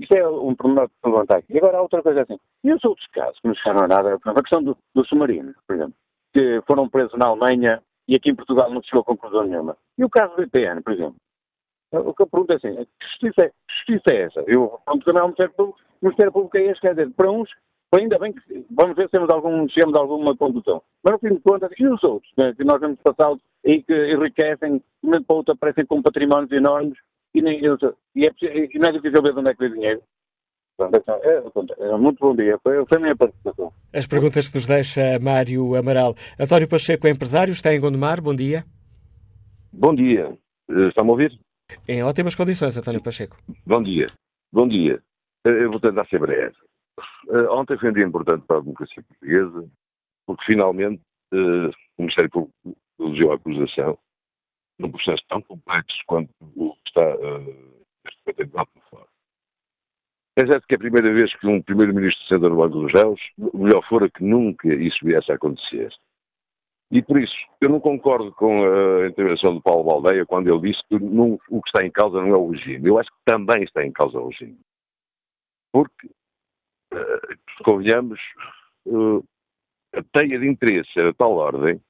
[0.00, 1.52] Isto é um pormenor que aqui.
[1.52, 2.38] E agora há outra coisa assim.
[2.64, 5.76] E os outros casos que não chegaram a nada, a questão do, do submarino, por
[5.76, 5.94] exemplo,
[6.32, 9.76] que foram presos na Alemanha e aqui em Portugal não chegou a conclusão nenhuma.
[9.98, 11.16] E o caso do IPN, por exemplo.
[11.92, 14.40] O que eu pergunto é assim, que justiça é, justiça é essa?
[14.46, 17.50] Eu pergunto também ao Ministério Público, o Ministério Público é este, quer dizer, para uns,
[17.92, 20.80] ainda bem que vamos ver se temos algum, chegamos a alguma condução.
[21.04, 24.12] Mas no fim de contas, e os outros, né, que nós vemos passá-los e que
[24.12, 26.96] enriquecem, de um momento para outro aparecem com patrimónios enormes
[27.34, 28.30] e, nem, e, é,
[28.72, 30.02] e não é difícil ver de onde é que vem dinheiro.
[30.80, 32.58] É, é, muito bom dia.
[32.62, 33.72] Foi, foi a minha participação.
[33.92, 36.14] As perguntas que nos deixa Mário Amaral.
[36.38, 38.20] António Pacheco é empresário, está em Gondomar.
[38.22, 38.64] Bom dia.
[39.72, 40.36] Bom dia.
[40.70, 41.38] Eh, está-me a ouvir?
[41.86, 43.36] Em ótimas condições, António Pacheco.
[43.66, 44.06] Bom dia.
[44.52, 45.02] Bom dia.
[45.46, 46.56] Eh, eu vou tentar ser breve.
[47.28, 49.68] Eh, ontem foi um dia importante para a democracia portuguesa,
[50.26, 51.70] porque finalmente o
[52.02, 53.98] Ministério Público elogiou a acusação
[54.80, 57.16] num processo tão complexo quanto o que está
[58.04, 59.06] neste momento por fora.
[60.36, 63.20] É certo que é a primeira vez que um primeiro-ministro senta no Banco dos Réus,
[63.52, 65.92] melhor fora que nunca isso viesse a acontecer.
[66.90, 70.82] E por isso, eu não concordo com a intervenção do Paulo Baldeia quando ele disse
[70.88, 72.88] que não, o que está em causa não é o regime.
[72.88, 74.58] Eu acho que também está em causa o regime.
[75.72, 76.08] Porque,
[76.92, 78.18] uh, convenhamos,
[78.86, 79.24] uh,
[79.94, 81.80] a teia de interesse era tal ordem,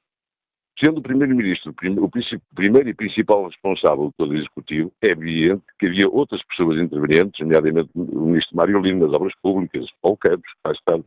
[0.83, 6.09] sendo o Primeiro-Ministro o primeiro e principal responsável do todo Executivo, é evidente que havia
[6.09, 11.05] outras pessoas intervenientes, nomeadamente o Ministro Mário Lima das Obras Públicas, Paulo Campos, que tarde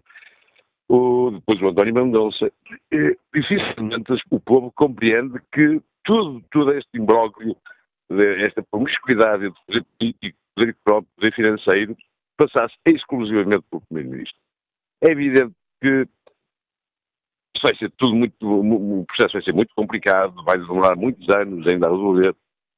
[0.89, 2.51] o, depois o António Mendonça.
[2.91, 7.55] E, dificilmente o povo compreende que tudo, todo este imbróglio,
[8.45, 11.97] esta promiscuidade de poder político, poder próprio, poder financeiro,
[12.38, 14.38] passasse exclusivamente pelo Primeiro-Ministro.
[15.01, 16.07] É evidente que
[17.63, 21.88] vai ser tudo muito, o processo vai ser muito complicado, vai demorar muitos anos ainda
[21.88, 22.36] a resolver.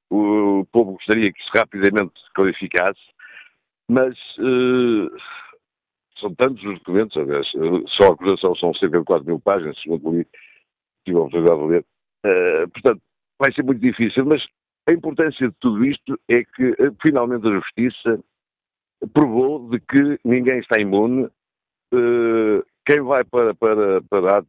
[0.10, 3.02] O povo gostaria que isso rapidamente se clarificasse,
[3.90, 5.10] mas uh,
[6.20, 7.48] são tantos os documentos, aliás,
[7.88, 10.28] só a acusação são cerca de 4 mil páginas, segundo li,
[11.06, 11.86] tive a oportunidade de ler.
[12.26, 13.02] Uh, portanto,
[13.40, 14.46] vai ser muito difícil, mas
[14.88, 18.24] a importância de tudo isto é que uh, finalmente a Justiça
[19.14, 21.30] provou de que ninguém está imune.
[22.86, 24.44] Quem vai para, para, para,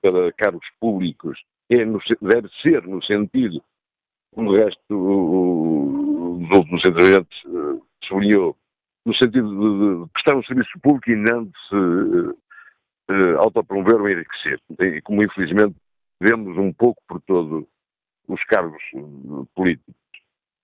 [0.00, 1.38] para cargos públicos
[1.70, 3.62] é no, deve ser no sentido,
[4.32, 7.42] como o resto dos últimos entretantes
[8.04, 8.56] sublinhou,
[9.04, 11.74] no sentido de, de prestar um serviço público e não de se
[13.12, 14.60] uh, autopromover ou enriquecer.
[14.80, 15.76] E como infelizmente
[16.20, 17.66] vemos um pouco por todos
[18.28, 19.94] os cargos uh, políticos.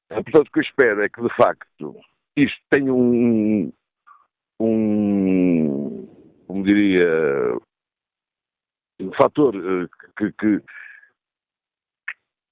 [0.09, 1.96] Portanto, o que eu espero é que, de facto,
[2.37, 3.72] isto tem um,
[4.59, 5.79] um
[6.50, 7.06] como diria,
[9.00, 10.60] um fator eh, que, que,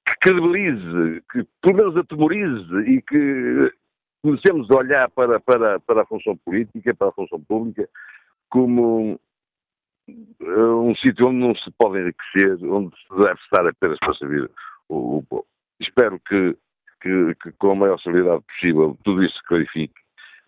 [0.07, 3.73] que credibilize, que pelo menos atemorize e que
[4.23, 7.89] comecemos a olhar para, para, para a função política, para a função pública,
[8.49, 9.19] como
[10.09, 14.49] um sítio onde não se pode enriquecer, onde se deve estar apenas para servir
[14.89, 15.47] o, o povo.
[15.81, 16.57] Espero que,
[17.03, 20.01] que, que, com a maior seriedade possível tudo isso se clarifique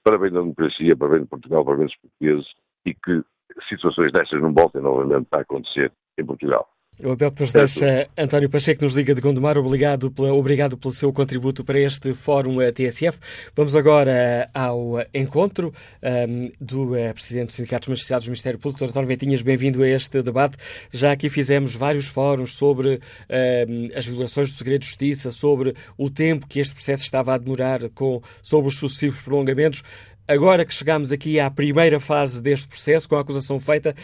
[0.04, 2.46] para bem da democracia, para bem de Portugal, para bem dos portugueses
[2.86, 3.24] e que
[3.68, 6.68] situações destas não voltem novamente a acontecer em Portugal.
[7.02, 9.56] O apelo que nos deixa António Pacheco, nos liga de Gondomar.
[9.56, 13.18] Obrigado, pela, obrigado pelo seu contributo para este Fórum eh, TSF.
[13.56, 18.58] Vamos agora eh, ao encontro um, ehm, do uh, Presidente dos Sindicatos Magistrados do Ministério
[18.58, 18.90] Público, Dr.
[18.90, 19.40] António Ventinhas.
[19.40, 20.58] Bem-vindo a este debate.
[20.92, 22.98] Já aqui fizemos vários fóruns sobre um,
[23.30, 27.38] ehm, as violações do segredo de justiça, sobre o tempo que este processo estava a
[27.38, 29.82] demorar, com, sobre os sucessivos prolongamentos.
[30.30, 33.96] Agora que chegamos aqui à primeira fase deste processo, com a acusação feita,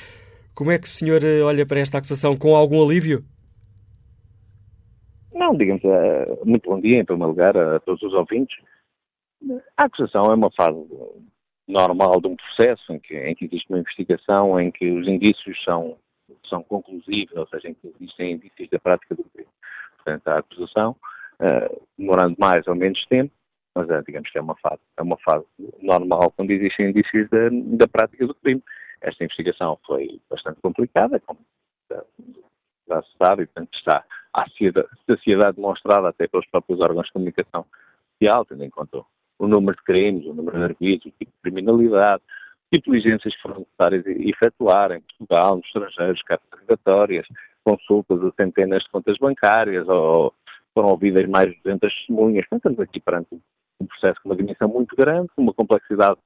[0.57, 2.37] como é que o senhor eh, olha para esta acusação?
[2.37, 3.25] Com algum alívio?
[5.33, 8.57] Não, digamos, uh, muito bom dia, em primeiro lugar, a todos os ouvintes.
[9.77, 10.77] A acusação é uma fase
[11.69, 15.63] normal de um processo em que, em que existe uma investigação, em que os indícios
[15.63, 15.97] são,
[16.49, 19.47] são conclusivos, ou seja, em que existem indícios da prática do crime.
[19.95, 20.97] Portanto, a acusação,
[21.39, 23.31] uh, demorando mais ou menos tempo,
[23.77, 25.45] mas é, digamos que é uma fase, é uma fase
[25.83, 28.63] normal quando existem indícios da, da prática do crime.
[29.03, 31.39] Esta investigação foi bastante complicada, como
[32.89, 34.47] já se sabe, e portanto está a
[35.07, 37.67] saciedade demonstrada até pelos próprios órgãos de comunicação
[38.13, 39.03] social, tendo em conta
[39.39, 42.23] o número de crimes, o número de arguidos, o tipo de criminalidade,
[42.73, 47.27] que diligências foram necessárias efetuar em Portugal, nos estrangeiros, cartas obrigatórias,
[47.63, 50.33] consultas a centenas de contas bancárias, ou
[50.75, 52.47] foram ouvidas mais de 200 testemunhas.
[52.49, 53.41] Portanto, estamos aqui perante
[53.81, 56.19] um processo com uma dimensão muito grande, com uma complexidade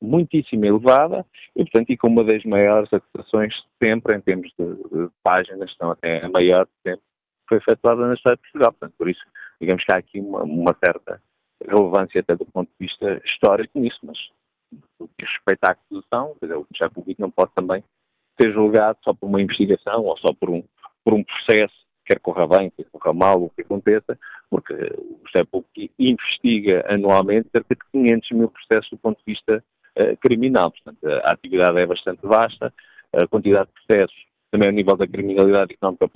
[0.00, 5.10] muitíssimo elevada e, portanto, e com uma das maiores acusações sempre em termos de, de
[5.22, 7.02] páginas, estão até a maior sempre
[7.48, 8.72] foi efetuada na história de Portugal.
[8.72, 9.20] Portanto, por isso,
[9.60, 11.22] digamos que há aqui uma, uma certa
[11.66, 14.18] relevância até do ponto de vista histórico nisso, mas
[14.98, 17.84] o que respeita à acusação, dizer, o Ministério Público não pode também
[18.40, 20.64] ser julgado só por uma investigação ou só por um,
[21.04, 24.18] por um processo, quer corra bem, quer corra mal, o que aconteça,
[24.50, 29.64] porque o Público investiga anualmente cerca de 500 mil processos do ponto de vista
[29.98, 30.70] uh, criminal.
[30.70, 32.72] Portanto, a atividade é bastante vasta,
[33.12, 36.08] a quantidade de processos, também ao nível da criminalidade económica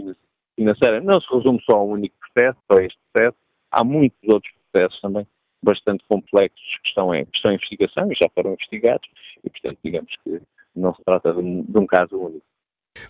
[0.57, 3.37] financeira, não se resume só a um único processo, só a este processo.
[3.71, 5.27] Há muitos outros processos também
[5.63, 9.09] bastante complexos que estão em, que estão em investigação e já foram investigados,
[9.45, 10.41] e, portanto, digamos que
[10.75, 12.45] não se trata de um, de um caso único.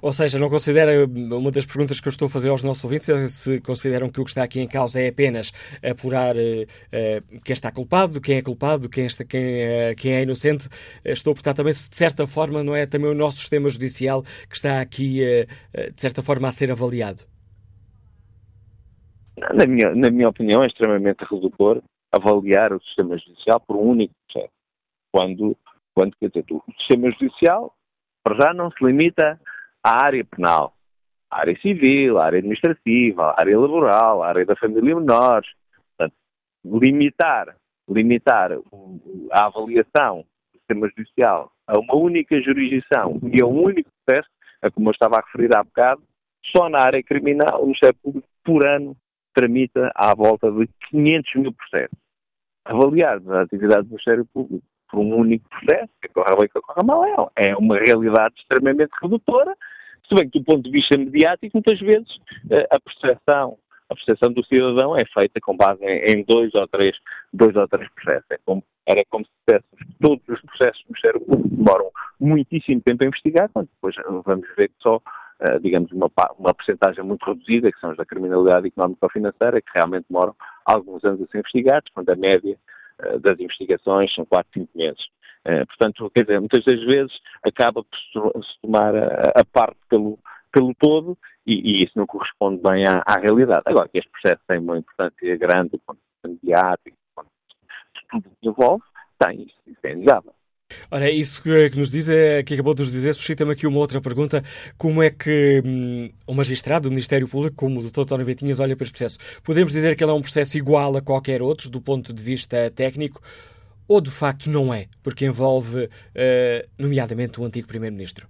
[0.00, 3.08] Ou seja, não considera, uma das perguntas que eu estou a fazer aos nossos ouvintes
[3.08, 7.40] é se consideram que o que está aqui em causa é apenas apurar uh, uh,
[7.44, 10.68] quem está culpado, quem é culpado, quem, está, quem, uh, quem é inocente.
[11.04, 14.22] Estou a perguntar também se, de certa forma, não é também o nosso sistema judicial
[14.48, 15.20] que está aqui,
[15.94, 17.24] de certa forma, a ser avaliado.
[19.54, 24.14] Na minha, na minha opinião, é extremamente redutor avaliar o sistema judicial por um único
[24.26, 24.52] processo.
[25.12, 25.56] Quando,
[25.94, 27.74] quando quer dizer, o sistema judicial,
[28.22, 29.38] para já, não se limita
[29.86, 30.74] à área penal,
[31.30, 35.48] à área civil, à área administrativa, à área laboral, à área da família menores.
[35.96, 36.16] Portanto,
[36.64, 37.56] limitar,
[37.88, 38.50] limitar
[39.30, 44.28] a avaliação do sistema judicial a uma única jurisdição e a um único processo,
[44.60, 46.02] a como eu estava a referir há bocado,
[46.46, 48.96] só na área criminal o Ministério Público por ano
[49.34, 51.98] tramita à volta de 500 mil processos.
[52.64, 56.82] Avaliar a atividade do Ministério Público por um único processo, que corra bem, que corra
[56.82, 59.56] mal, é uma realidade extremamente redutora
[60.08, 62.18] se bem que do ponto de vista mediático, muitas vezes
[62.50, 66.96] eh, a percepção, a percepção do cidadão é feita com base em, dois ou três,
[67.32, 68.26] dois ou três processos.
[68.30, 71.90] É como, era como se dissessemos que todos os processos do Ministério Público demoram
[72.20, 75.00] muitíssimo tempo a investigar, quando depois vamos ver que só
[75.38, 79.60] Uh, digamos, uma, uma porcentagem muito reduzida, que são os da criminalidade económica ou financeira,
[79.60, 82.56] que realmente demoram alguns anos a ser investigados, quando a média
[83.04, 85.06] uh, das investigações são 4, 5 meses.
[85.46, 87.12] Eh, portanto, quer dizer, muitas das vezes
[87.44, 90.18] acaba por se tomar a, a parte pelo,
[90.52, 93.62] pelo todo e, e, isso não corresponde bem à, à, realidade.
[93.64, 96.96] Agora, que este processo tem uma importância grande do ponto de vista mediático,
[98.10, 98.82] tudo que envolve,
[99.18, 100.34] tem, isso, isso é inegável.
[100.90, 104.00] Ora, isso que, nos diz, é, que acabou de nos dizer, suscita-me aqui uma outra
[104.00, 104.42] pergunta.
[104.76, 108.00] Como é que hum, o magistrado do Ministério Público, como o Dr.
[108.00, 109.18] António Vetinhas, olha para este processo?
[109.44, 112.68] Podemos dizer que ele é um processo igual a qualquer outro, do ponto de vista
[112.74, 113.20] técnico,
[113.88, 118.28] ou de facto não é, porque envolve, uh, nomeadamente, o antigo Primeiro-Ministro?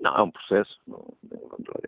[0.00, 0.78] Não, é um processo,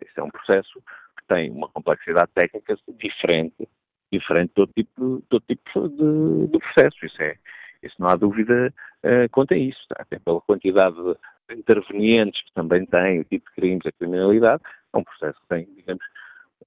[0.05, 0.81] isso é um processo
[1.17, 3.67] que tem uma complexidade técnica diferente,
[4.11, 7.05] diferente do tipo, tipo de, de processo.
[7.05, 7.35] Isso é,
[7.81, 8.73] Isso não há dúvida
[9.03, 9.81] uh, quanto a isso.
[9.89, 9.95] Tá?
[9.99, 14.61] Até pela quantidade de intervenientes que também têm, o tipo de crimes, a criminalidade,
[14.93, 16.03] é um processo que tem, digamos,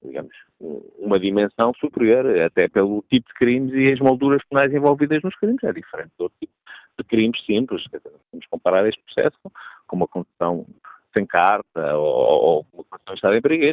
[0.03, 0.35] digamos,
[0.99, 5.63] uma dimensão superior, até pelo tipo de crimes e as molduras penais envolvidas nos crimes.
[5.65, 6.53] É diferente do tipo
[6.99, 7.85] de crimes simples.
[8.33, 9.39] Vamos comparar este processo
[9.87, 10.67] com uma condução
[11.17, 13.65] sem carta ou, ou uma condução de estado em perigo.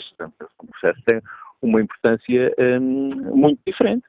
[0.60, 1.22] O processo tem
[1.62, 4.06] uma importância hum, muito diferente.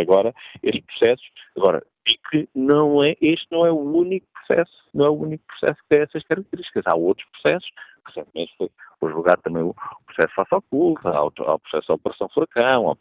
[0.00, 1.82] Agora, estes processos, agora,
[2.30, 5.88] que não é, este não é o único processo, não é o único processo que
[5.88, 6.84] tem essas características.
[6.86, 7.68] Há outros processos,
[8.06, 9.74] recentemente foi, foi julgado também o
[10.06, 12.96] processo face ao culto, há, o processo da Operação Furacão,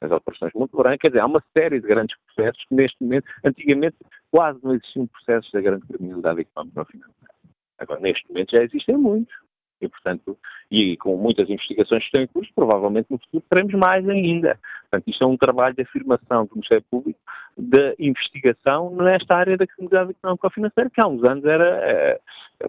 [0.00, 3.26] as operações muito brancas, quer dizer, há uma série de grandes processos que neste momento,
[3.44, 3.96] antigamente
[4.30, 7.34] quase não existiam processos da grande criminalidade económica ou financeira.
[7.78, 9.34] Agora, neste momento já existem muitos.
[9.78, 10.38] E, portanto,
[10.70, 14.58] e com muitas investigações que estão em curso, provavelmente no futuro teremos mais ainda.
[14.82, 17.20] Portanto, isto é um trabalho de afirmação do Ministério Público
[17.58, 22.18] da investigação nesta área da criminalidade económica financeira, que há uns anos era, é,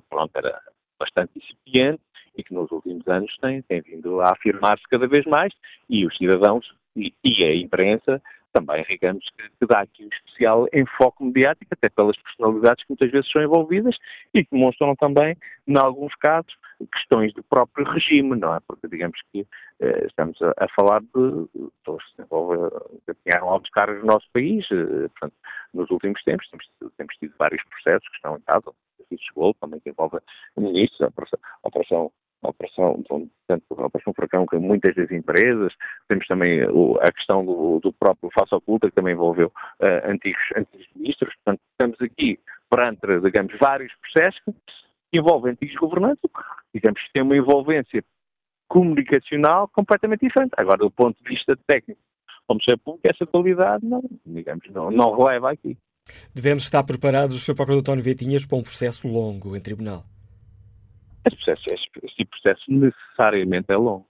[0.09, 0.61] pronto, era
[0.99, 2.01] bastante incipiente
[2.37, 5.53] e que nos últimos anos tem, tem vindo a afirmar-se cada vez mais
[5.89, 6.65] e os cidadãos
[6.95, 8.21] e, e a imprensa
[8.53, 13.11] também, digamos, que, que, dá aqui um especial enfoque mediático, até pelas personalidades que muitas
[13.11, 13.95] vezes são envolvidas
[14.33, 16.55] e que demonstram também, em alguns casos,
[16.91, 18.59] questões do próprio regime, não é?
[18.67, 19.45] Porque digamos que
[19.79, 22.23] eh, estamos a, a, falar de pessoas que
[23.05, 25.35] desempenharam altos cargos no nosso país, eh, portanto,
[25.73, 26.65] nos últimos tempos temos,
[26.97, 28.75] temos, tido vários processos que estão em casa, o
[29.35, 30.17] Gol, também que envolve
[30.57, 32.11] ministros, a operação, a operação
[32.43, 35.73] operação, portanto, a operação Furacão com muitas das empresas,
[36.07, 40.87] temos também a questão do, do próprio Faça Oculta, que também envolveu uh, antigos, antigos
[40.95, 44.41] ministros, portanto, estamos aqui perante, digamos, vários processos
[45.11, 46.29] que envolvem antigos governantes,
[46.73, 48.03] digamos, que têm uma envolvência
[48.67, 50.51] comunicacional completamente diferente.
[50.57, 51.99] Agora, do ponto de vista técnico,
[52.45, 55.77] como se é público, essa qualidade não, digamos, não, não releva aqui.
[56.33, 57.55] Devemos estar preparados, Sr.
[57.55, 60.03] Procurador António Vietinhas, para um processo longo em tribunal.
[61.25, 64.07] Esse processo, esse, esse processo necessariamente é longo.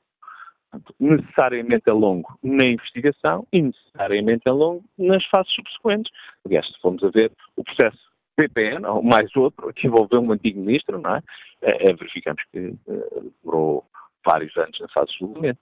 [1.00, 6.12] Necessariamente é longo na investigação e necessariamente é longo nas fases subsequentes.
[6.46, 7.98] Aliás, se formos a ver o processo
[8.36, 11.24] PPN, ou mais outro, que envolveu um antigo ministro, não é?
[11.62, 13.84] é, é verificamos que é, demorou
[14.24, 15.60] vários anos na fase de julgamento.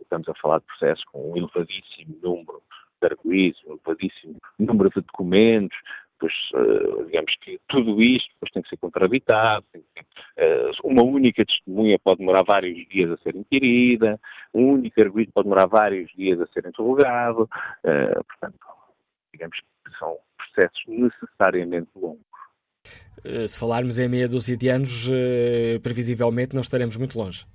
[0.00, 2.62] Estamos a falar de processos com um elevadíssimo número
[3.02, 5.76] de arguídos, um elevadíssimo número de documentos,
[6.24, 11.98] pois, uh, digamos que tudo isto depois tem que ser contraditado, uh, uma única testemunha
[12.02, 14.18] pode demorar vários dias a ser inquirida,
[14.54, 18.58] um único arguído pode demorar vários dias a ser interrogado, uh, portanto,
[19.32, 22.24] digamos que são processos necessariamente longos.
[23.46, 25.08] Se falarmos em meia dúzia de anos,
[25.82, 27.46] previsivelmente não estaremos muito longe.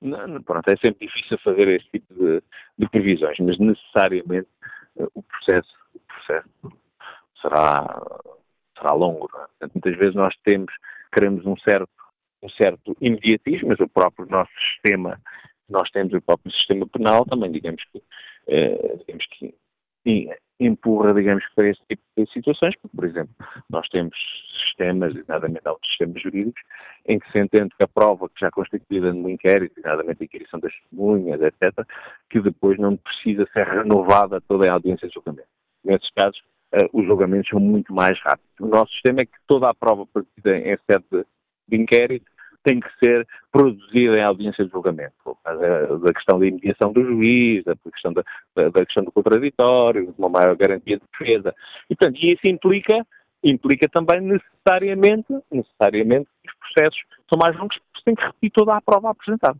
[0.00, 2.42] Não, pronto, é sempre difícil fazer esse tipo de,
[2.78, 4.48] de previsões, mas necessariamente
[4.96, 6.79] o processo, o processo
[7.40, 8.02] será,
[8.76, 9.26] será longo.
[9.26, 9.46] É?
[9.46, 10.72] Portanto, muitas vezes nós temos,
[11.12, 11.90] queremos um certo,
[12.42, 15.20] um certo imediatismo, mas o próprio nosso sistema,
[15.68, 18.02] nós temos o próprio sistema penal também, digamos que,
[18.48, 19.54] eh, digamos que
[20.58, 23.34] empurra, digamos, para esse tipo de situações, porque, por exemplo,
[23.68, 24.14] nós temos
[24.66, 26.62] sistemas, designadamente outros sistemas jurídicos,
[27.06, 30.24] em que se entende que a prova que já é constituída no inquérito, designadamente a
[30.24, 31.86] inquirição das testemunhas, etc.,
[32.28, 35.48] que depois não precisa ser renovada toda a audiência de julgamento.
[35.82, 36.40] Nesses casos,
[36.74, 38.50] uh, os julgamentos são muito mais rápidos.
[38.60, 41.26] O nosso sistema é que toda a prova partida em sede
[41.68, 42.26] de, inquérito
[42.62, 45.14] tem que ser produzida em audiência de julgamento.
[45.44, 48.22] Da questão da imediação do juiz, da questão, da,
[48.54, 51.54] da questão do contraditório, de uma maior garantia de defesa.
[51.88, 53.06] E, portanto, isso implica,
[53.42, 56.28] implica também necessariamente, necessariamente
[56.72, 59.58] processos são mais longos porque tem que repetir toda a prova apresentada.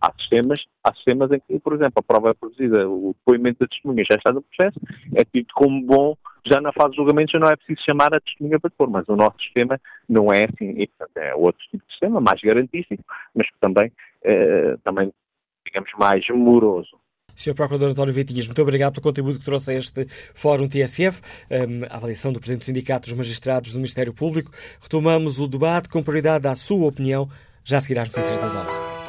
[0.00, 3.66] Há sistemas, há sistemas em que, por exemplo, a prova é produzida, o depoimento da
[3.66, 4.80] testemunha já está no processo,
[5.14, 6.16] é tido como bom
[6.46, 9.06] já na fase de julgamento já não é preciso chamar a testemunha para depor, mas
[9.08, 13.04] o nosso sistema não é assim, e, portanto, é outro tipo de sistema, mais garantístico,
[13.34, 15.12] mas que também, eh, também
[15.66, 16.96] digamos, mais moroso.
[17.38, 17.54] Sr.
[17.54, 21.20] Procurador António Vitinhas, muito obrigado pelo contributo que trouxe a este Fórum TSF,
[21.50, 24.50] um, a avaliação do Presidente do Sindicato dos Magistrados do Ministério Público.
[24.80, 27.30] Retomamos o debate com prioridade à sua opinião,
[27.64, 29.07] já a seguir às notícias das 11.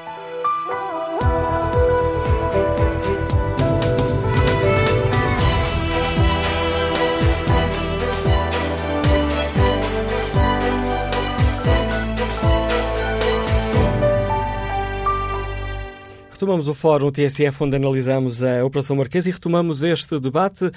[16.39, 20.71] Retomamos o Fórum TSF, onde analisamos a Operação Marquês e retomamos este debate uh,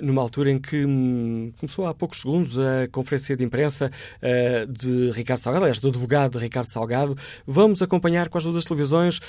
[0.00, 5.10] numa altura em que um, começou há poucos segundos a conferência de imprensa uh, de
[5.10, 7.14] Ricardo Salgado, aliás, do advogado Ricardo Salgado.
[7.46, 9.20] Vamos acompanhar com as duas televisões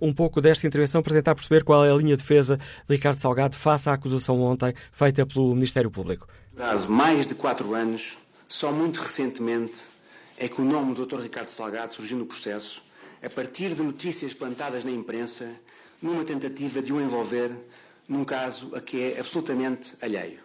[0.00, 2.94] um, um pouco desta intervenção para tentar perceber qual é a linha de defesa de
[2.96, 6.26] Ricardo Salgado face à acusação ontem feita pelo Ministério Público.
[6.88, 8.16] Mais de quatro anos,
[8.48, 9.82] só muito recentemente
[10.38, 11.20] é que o nome do Dr.
[11.20, 12.87] Ricardo Salgado surgiu no processo
[13.22, 15.54] a partir de notícias plantadas na imprensa,
[16.00, 17.50] numa tentativa de o envolver
[18.08, 20.40] num caso a que é absolutamente alheio.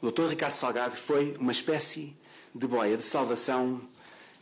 [0.00, 0.28] O Dr.
[0.28, 2.14] Ricardo Salgado foi uma espécie
[2.54, 3.80] de boia de salvação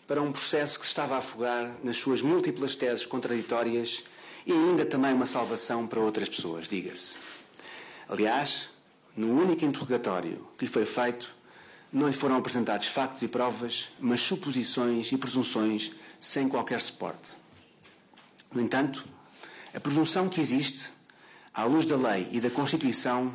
[0.06, 4.04] para um processo que se estava a afogar nas suas múltiplas teses contraditórias
[4.46, 7.16] e ainda também uma salvação para outras pessoas, diga-se.
[8.08, 8.68] Aliás,
[9.16, 11.34] no único interrogatório que lhe foi feito,
[11.90, 15.92] não lhe foram apresentados factos e provas, mas suposições e presunções
[16.24, 17.32] sem qualquer suporte.
[18.50, 19.06] No entanto,
[19.74, 20.88] a presunção que existe,
[21.52, 23.30] à luz da lei e da Constituição,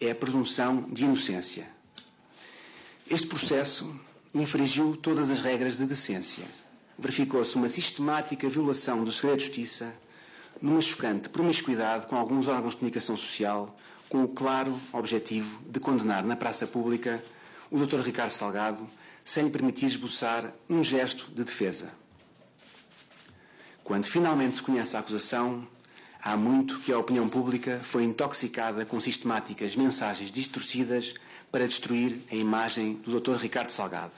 [0.00, 1.68] é a presunção de inocência.
[3.10, 3.92] Este processo
[4.32, 6.44] infringiu todas as regras de decência.
[6.96, 9.92] Verificou-se uma sistemática violação do segredo de justiça,
[10.60, 13.76] numa chocante promiscuidade com alguns órgãos de comunicação social,
[14.08, 17.20] com o claro objetivo de condenar na praça pública
[17.68, 17.98] o Dr.
[18.00, 18.86] Ricardo Salgado,
[19.24, 22.01] sem lhe permitir esboçar um gesto de defesa.
[23.84, 25.66] Quando finalmente se conhece a acusação,
[26.22, 31.14] há muito que a opinião pública foi intoxicada com sistemáticas mensagens distorcidas
[31.50, 33.36] para destruir a imagem do Dr.
[33.36, 34.12] Ricardo Salgado.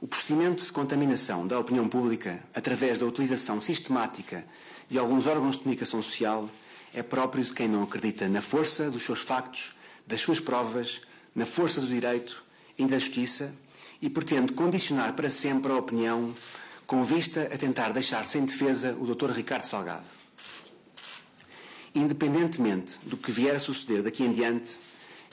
[0.00, 4.44] O procedimento de contaminação da opinião pública através da utilização sistemática
[4.88, 6.48] de alguns órgãos de comunicação social
[6.94, 9.74] é próprio de quem não acredita na força dos seus factos,
[10.06, 11.02] das suas provas,
[11.34, 12.44] na força do direito
[12.78, 13.52] e da justiça
[14.00, 16.32] e pretende condicionar para sempre a opinião
[16.86, 19.30] com vista a tentar deixar sem defesa o Dr.
[19.30, 20.04] Ricardo Salgado.
[21.94, 24.76] Independentemente do que vier a suceder daqui em diante,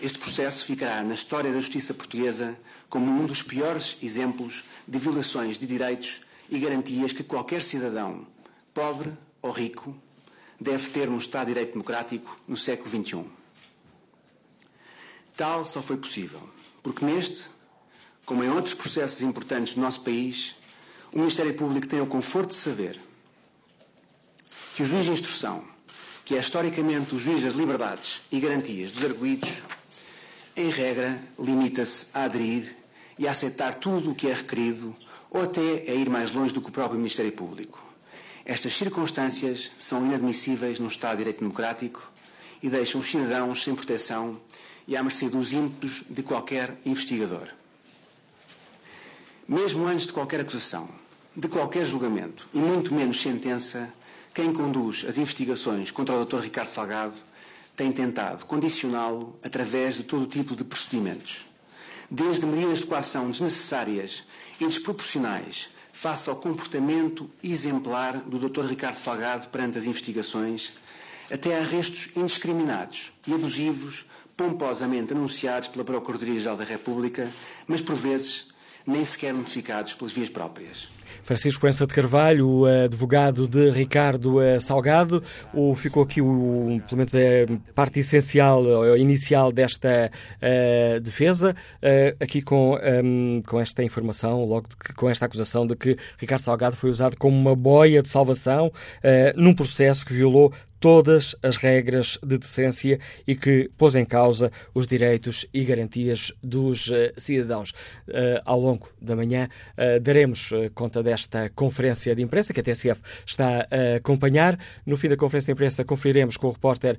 [0.01, 2.57] este processo ficará na história da justiça portuguesa
[2.89, 8.25] como um dos piores exemplos de violações de direitos e garantias que qualquer cidadão,
[8.73, 9.95] pobre ou rico,
[10.59, 13.25] deve ter num Estado de Direito Democrático no século XXI.
[15.35, 16.41] Tal só foi possível
[16.81, 17.47] porque neste,
[18.25, 20.55] como em outros processos importantes do nosso país,
[21.13, 22.99] o Ministério Público tem o conforto de saber
[24.75, 25.63] que o juiz de instrução,
[26.25, 29.51] que é historicamente o juiz das liberdades e garantias dos arguídos,
[30.55, 32.75] em regra, limita-se a aderir
[33.17, 34.95] e a aceitar tudo o que é requerido
[35.29, 37.79] ou até a ir mais longe do que o próprio Ministério Público.
[38.43, 42.11] Estas circunstâncias são inadmissíveis num Estado de Direito Democrático
[42.61, 44.39] e deixam os cidadãos sem proteção
[44.87, 47.49] e à mercê dos ímpetos de qualquer investigador.
[49.47, 50.89] Mesmo antes de qualquer acusação,
[51.35, 53.91] de qualquer julgamento e muito menos sentença,
[54.33, 56.39] quem conduz as investigações contra o Dr.
[56.39, 57.15] Ricardo Salgado
[57.75, 61.45] tem tentado condicioná-lo através de todo tipo de procedimentos,
[62.09, 64.23] desde medidas de coação desnecessárias
[64.59, 68.65] e desproporcionais face ao comportamento exemplar do Dr.
[68.65, 70.73] Ricardo Salgado perante as investigações,
[71.31, 74.05] até arrestos indiscriminados e abusivos
[74.35, 77.31] pomposamente anunciados pela Procuradoria-Geral da República,
[77.67, 78.47] mas por vezes
[78.85, 80.92] nem sequer notificados pelas vias próprias.
[81.23, 86.97] Francisco Proença de Carvalho, o advogado de Ricardo eh, Salgado, o, ficou aqui, o, pelo
[86.97, 90.11] menos a parte essencial, a inicial desta
[90.41, 91.55] uh, defesa,
[92.19, 96.89] aqui com, um, com esta informação, logo com esta acusação de que Ricardo Salgado foi
[96.89, 98.71] usado como uma boia de salvação
[99.35, 100.53] num processo que violou
[100.83, 106.89] todas as regras de decência e que pôs em causa os direitos e garantias dos
[106.89, 107.71] uh, cidadãos.
[108.05, 112.99] Uh, ao longo da manhã uh, daremos conta desta conferência de imprensa que a TSF
[113.25, 114.59] está a acompanhar.
[114.85, 116.97] No fim da conferência de imprensa conferiremos com o repórter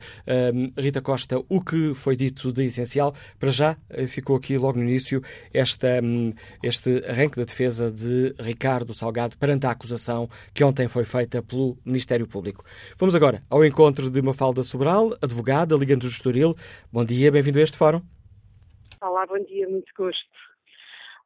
[0.78, 3.14] Rita Costa o que foi dito de essencial.
[3.38, 3.76] Para já
[4.08, 5.22] ficou aqui logo no início
[5.52, 6.32] esta, um,
[6.62, 11.76] este arranque da defesa de Ricardo Salgado perante a acusação que ontem foi feita pelo
[11.84, 12.64] Ministério Público.
[12.96, 16.54] Vamos agora ao encontro de Mafalda Sobral, advogada, Liga do Estoril.
[16.92, 18.00] Bom dia, bem-vindo a este fórum.
[19.00, 20.30] Olá, bom dia, muito gosto.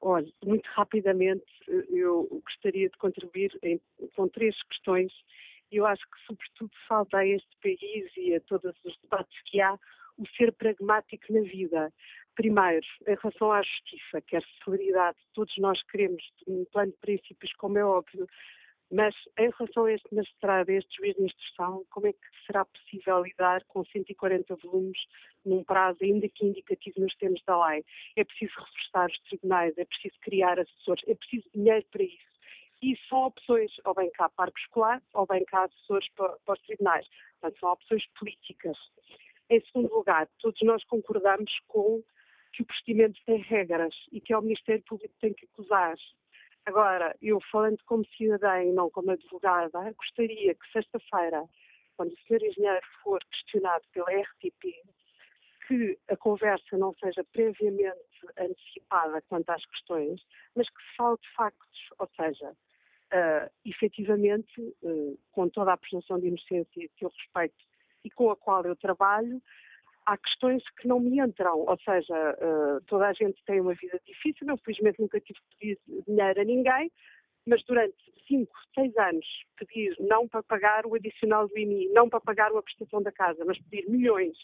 [0.00, 1.44] Olha, muito rapidamente
[1.90, 3.78] eu gostaria de contribuir em,
[4.16, 5.12] com três questões.
[5.70, 9.74] Eu acho que, sobretudo, falta a este país e a todos os debates que há
[10.16, 11.92] o ser pragmático na vida.
[12.34, 17.76] Primeiro, em relação à justiça, quer celeridade, todos nós queremos, um plano de princípios, como
[17.76, 18.26] é óbvio,
[18.90, 22.64] mas em relação a este magistrado, a este juiz de instrução, como é que será
[22.64, 24.98] possível lidar com 140 volumes
[25.44, 27.84] num prazo ainda que indicativo nos termos da lei?
[28.16, 32.38] É preciso reforçar os tribunais, é preciso criar assessores, é preciso dinheiro para isso.
[32.82, 36.60] E são opções, ou bem cá parque escolar, ou bem cá assessores para, para os
[36.62, 37.06] tribunais.
[37.40, 38.78] Portanto, são opções políticas.
[39.50, 42.02] Em segundo lugar, todos nós concordamos com
[42.52, 45.96] que o procedimento tem regras e que é o Ministério Público que tem que acusar.
[46.68, 51.48] Agora, eu falando como cidadã e não como advogada, gostaria que sexta-feira,
[51.96, 52.44] quando o Sr.
[52.44, 54.76] Engenheiro for questionado pela RTP,
[55.66, 57.96] que a conversa não seja previamente
[58.38, 60.20] antecipada quanto às questões,
[60.54, 66.20] mas que se fale de factos, ou seja, uh, efetivamente, uh, com toda a presunção
[66.20, 67.64] de inocência que eu respeito
[68.04, 69.40] e com a qual eu trabalho,
[70.08, 74.00] há questões que não me entram, ou seja, uh, toda a gente tem uma vida
[74.06, 76.90] difícil, eu felizmente nunca tive que pedir dinheiro a ninguém,
[77.46, 77.94] mas durante
[78.26, 79.26] 5, 6 anos
[79.58, 83.44] pedir não para pagar o adicional do IMI, não para pagar a prestação da casa,
[83.44, 84.36] mas pedir milhões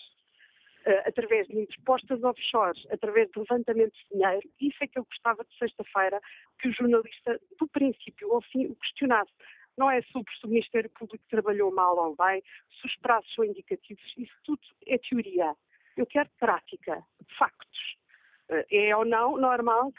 [0.87, 5.45] uh, através de impostas offshore, através de levantamento de dinheiro, isso é que eu gostava
[5.45, 6.21] de sexta-feira
[6.61, 9.33] que o jornalista, do princípio ao fim, o questionasse.
[9.77, 12.43] Não é se o Ministério Público trabalhou mal ou bem,
[12.81, 15.55] se os prazos são indicativos, isso tudo é teoria.
[15.97, 17.03] Eu quero prática,
[17.39, 17.97] factos.
[18.49, 19.93] Uh, é ou não normal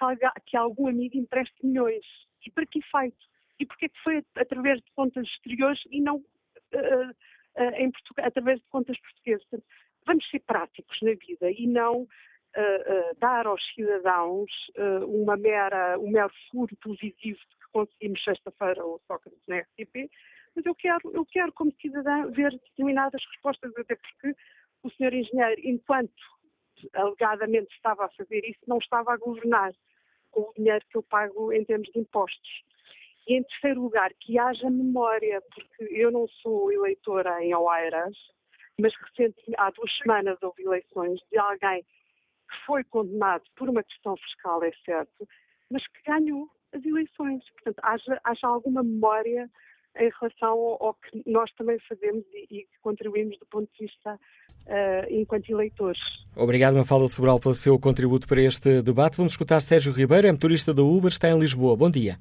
[0.45, 2.05] que algum amigo empreste milhões?
[2.45, 3.25] E para que efeito?
[3.59, 8.99] E porquê que foi através de contas exteriores e não uh, uh, através de contas
[8.99, 9.63] portuguesas?
[10.05, 12.07] vamos ser práticos na vida e não
[13.19, 14.51] dar aos cidadãos
[15.07, 17.37] uma mera, um mero furo de que
[17.71, 20.09] conseguimos sexta-feira o Sócrates na RTP,
[20.55, 24.35] mas eu quero, eu quero como cidadã ver determinadas respostas, até porque
[24.83, 26.13] o senhor engenheiro, enquanto
[26.93, 29.73] alegadamente estava a fazer isso, não estava a governar
[30.31, 32.63] com o dinheiro que eu pago em termos de impostos.
[33.27, 38.15] E em terceiro lugar, que haja memória, porque eu não sou eleitora em Oeiras,
[38.79, 41.83] mas recentemente, há duas semanas houve eleições de alguém
[42.49, 45.27] que foi condenado por uma questão fiscal, é certo,
[45.69, 47.43] mas que ganhou as eleições.
[47.53, 49.49] Portanto, haja, haja alguma memória
[49.97, 54.15] em relação ao, ao, que nós também fazemos e, e contribuímos do ponto de vista
[54.15, 55.99] uh, enquanto eleitores.
[56.35, 59.17] Obrigado, Mafalda Sobral, pelo seu contributo para este debate.
[59.17, 61.77] Vamos escutar Sérgio Ribeiro, é motorista da Uber, está em Lisboa.
[61.77, 62.17] Bom dia.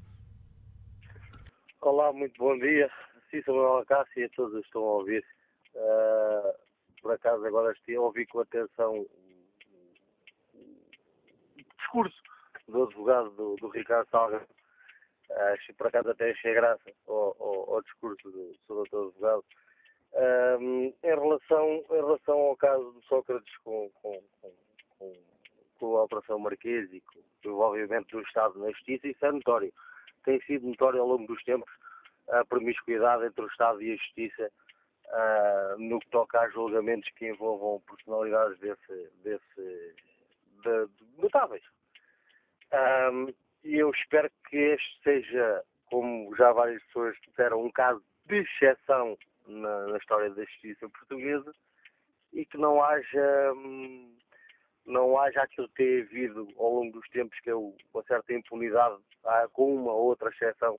[1.81, 2.89] Olá, muito bom dia.
[3.29, 5.23] Sim, sou o Acácio e a todos que estão a ouvir.
[5.75, 6.65] Uh,
[7.01, 9.05] por acaso agora estive a ouvir com atenção
[11.95, 12.21] discurso
[12.67, 14.45] do advogado do, do Ricardo Salga.
[15.29, 19.45] Uh, por acaso até achei graça ao, ao, ao discurso do, do doutor advogado.
[20.13, 24.21] Uh, em, relação, em relação ao caso do Sócrates com, com,
[24.99, 25.13] com,
[25.79, 29.73] com, a Operação Marquês e com o envolvimento do Estado na Justiça, isso é notório.
[30.23, 31.71] Tem sido notório ao longo dos tempos
[32.29, 34.51] a promiscuidade entre o Estado e a Justiça
[35.07, 39.95] uh, no que toca a julgamentos que envolvam personalidades desse, desse,
[40.63, 41.63] de, de notáveis.
[42.73, 48.37] Um, e eu espero que este seja, como já várias pessoas disseram, um caso de
[48.37, 51.53] exceção na, na história da justiça portuguesa
[52.33, 54.15] e que não haja hum,
[54.85, 59.01] não haja aquilo que tem havido ao longo dos tempos, que é uma certa impunidade,
[59.23, 60.77] ah, com uma ou outra exceção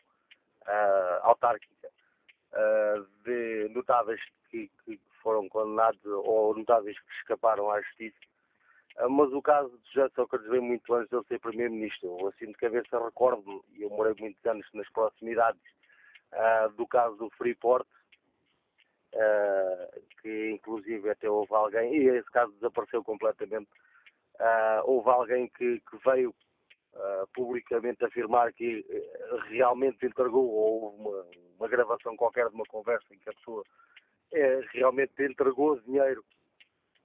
[0.64, 1.88] ah, autárquica,
[2.52, 4.20] uh, de notáveis
[4.50, 8.16] que, que, foram condenados ou notáveis que escaparam à justiça.
[8.98, 12.16] Uh, mas o caso de José Sócrates vem muito antes de ele ser Primeiro-Ministro.
[12.20, 15.60] Eu, assim de cabeça, recordo-me, e eu morei muitos anos nas proximidades
[16.32, 17.86] uh, do caso do Freeport,
[20.20, 23.70] que inclusive até houve alguém, e esse caso desapareceu completamente,
[24.84, 26.34] houve alguém que, que veio
[26.96, 31.26] uh, publicamente afirmar que uh, realmente entregou, ou houve uma,
[31.58, 36.24] uma, gravação qualquer de uma conversa em que a pessoa uh, realmente entregou dinheiro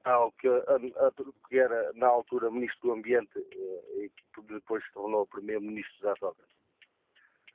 [0.03, 1.11] ao que, a, a,
[1.47, 6.55] que, era na altura Ministro do Ambiente e que depois se tornou Primeiro-Ministro da Sócrates.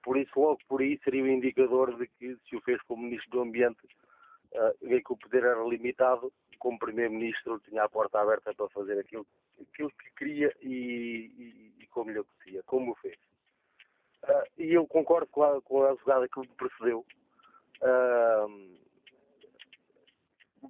[0.02, 3.02] Por isso, logo por aí, seria o um indicador de que se o fez como
[3.02, 3.84] Ministro do Ambiente,
[4.52, 9.26] uh, que o poder era limitado, como Primeiro-Ministro tinha a porta aberta para fazer aquilo,
[9.60, 13.16] aquilo que queria e, e, e como lhe apetecia, como o fez.
[14.22, 15.96] Uh, e eu concordo com a, com a
[16.28, 17.04] que me precedeu.
[17.82, 18.85] Uh,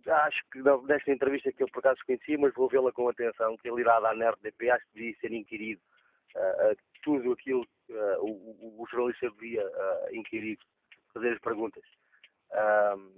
[0.06, 3.68] acho que nesta entrevista que eu por acaso conheci, mas vou vê-la com atenção, que
[3.68, 5.80] ele irá dar na RDP, acho que devia ser inquirido
[6.36, 9.64] uh, tudo aquilo que o, o, o, jornalista devia
[10.12, 10.58] inquirir,
[11.12, 11.84] fazer as perguntas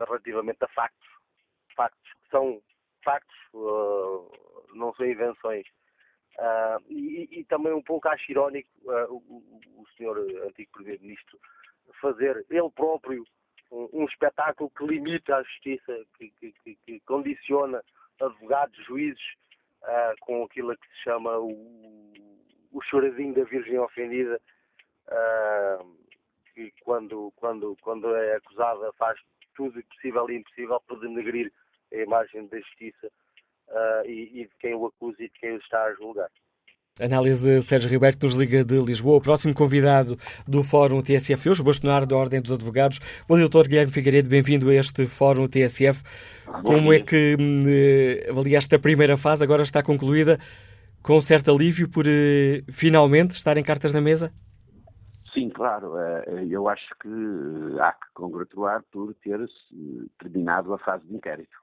[0.07, 1.09] relativamente a factos
[1.79, 2.61] factos que são
[3.05, 4.31] factos, uh,
[4.74, 5.64] não são invenções.
[6.37, 11.39] Uh, e, e, também um pouco acho irónico uh, o, o, senhor antigo Primeiro-Ministro
[12.01, 13.24] fazer ele próprio
[13.71, 17.83] um, espetáculo que limita a justiça, que, que, que, que condiciona
[18.21, 19.23] advogados, juízes,
[19.83, 22.12] uh, com aquilo que se chama o,
[22.73, 24.41] o choradinho da Virgem Ofendida,
[26.55, 29.19] que quando, quando, quando é acusada, faz
[29.55, 31.53] tudo possível e impossível para denegrir
[31.93, 33.09] a imagem da justiça
[33.69, 36.31] uh, e, e, de quem o acusa e de quem o está a julgar.
[37.01, 39.18] Análise de Sérgio Ribeiro, que nos liga de Lisboa.
[39.18, 43.92] O próximo convidado do Fórum TSF hoje, bastonário da Ordem dos Advogados, o doutor Guilherme
[43.92, 44.28] Figueiredo.
[44.28, 46.03] Bem-vindo a este Fórum TSF.
[46.62, 50.40] Como é que eh, avaliaste a primeira fase, agora está concluída,
[51.01, 54.32] com certo alívio por uh, finalmente estarem cartas na mesa?
[55.32, 55.92] Sim, claro.
[55.92, 59.38] Uh, eu acho que há que congratular por ter
[60.18, 61.57] terminado a fase de inquérito.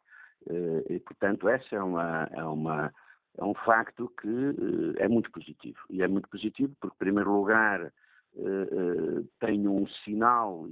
[0.90, 2.94] E, portanto, essa é uma, é uma
[3.38, 5.80] é um facto que uh, é muito positivo.
[5.90, 10.68] E é muito positivo porque, em primeiro lugar, uh, uh, tem um sinal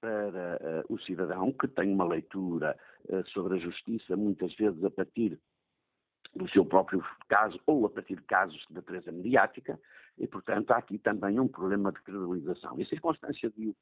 [0.00, 2.76] para o cidadão que tem uma leitura
[3.26, 5.38] sobre a justiça, muitas vezes a partir
[6.34, 9.78] do seu próprio caso ou a partir de casos de natureza mediática,
[10.18, 12.78] e, portanto, há aqui também um problema de credibilização.
[12.78, 13.74] E a circunstância de,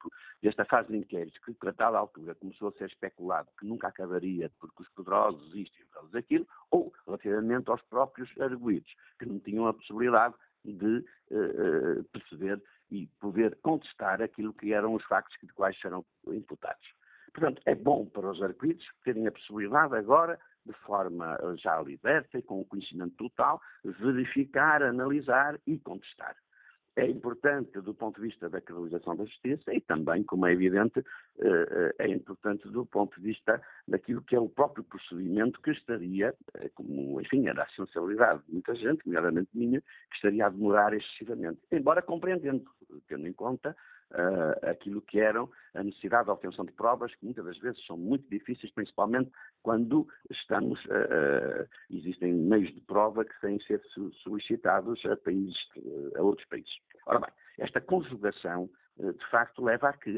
[0.43, 4.51] desta fase de inquérito, que a tal altura começou a ser especulado que nunca acabaria
[4.59, 9.39] porque os poderosos isto e os poderosos aquilo, ou relativamente aos próprios arguídos, que não
[9.41, 15.53] tinham a possibilidade de uh, perceber e poder contestar aquilo que eram os factos de
[15.53, 16.87] quais serão imputados.
[17.33, 22.39] Portanto, é bom para os arguídos terem a possibilidade agora de forma eh, já liberta
[22.39, 26.37] e com o conhecimento total, verificar, analisar e contestar.
[26.97, 30.99] É importante do ponto de vista da credibilização da justiça e também, como é evidente,
[31.39, 35.71] eh, eh, é importante do ponto de vista daquilo que é o próprio procedimento que
[35.71, 36.35] estaria,
[36.75, 41.61] como, enfim, era a sensibilidade de muita gente, nomeadamente minha, que estaria a demorar excessivamente.
[41.71, 42.65] Embora compreendendo,
[43.09, 43.75] tendo em conta
[44.13, 47.97] uh, aquilo que eram a necessidade de obtenção de provas, que muitas das vezes são
[47.97, 49.31] muito difíceis, principalmente
[49.63, 53.81] quando estamos, uh, existem meios de prova que têm de ser
[54.23, 55.57] solicitados a países,
[56.17, 56.73] a outros países.
[57.07, 60.11] Ora bem, esta conjugação de facto leva a que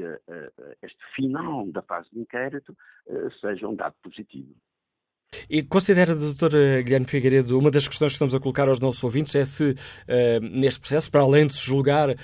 [0.83, 2.77] este final da fase de inquérito
[3.41, 4.53] seja um dado positivo.
[5.49, 9.03] E considera, doutor eh, Guilherme Figueiredo, uma das questões que estamos a colocar aos nossos
[9.03, 12.15] ouvintes é se, uh, neste processo, para além de se julgar uh,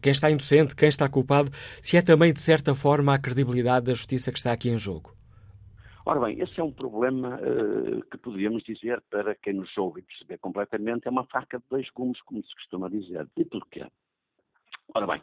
[0.00, 1.50] quem está inocente, quem está culpado,
[1.82, 5.14] se é também, de certa forma, a credibilidade da justiça que está aqui em jogo?
[6.04, 10.02] Ora bem, esse é um problema uh, que poderíamos dizer, para quem nos ouve e
[10.02, 13.26] perceber completamente, é uma faca de dois gumes, como se costuma dizer.
[13.36, 13.86] E porquê?
[14.94, 15.22] Ora bem,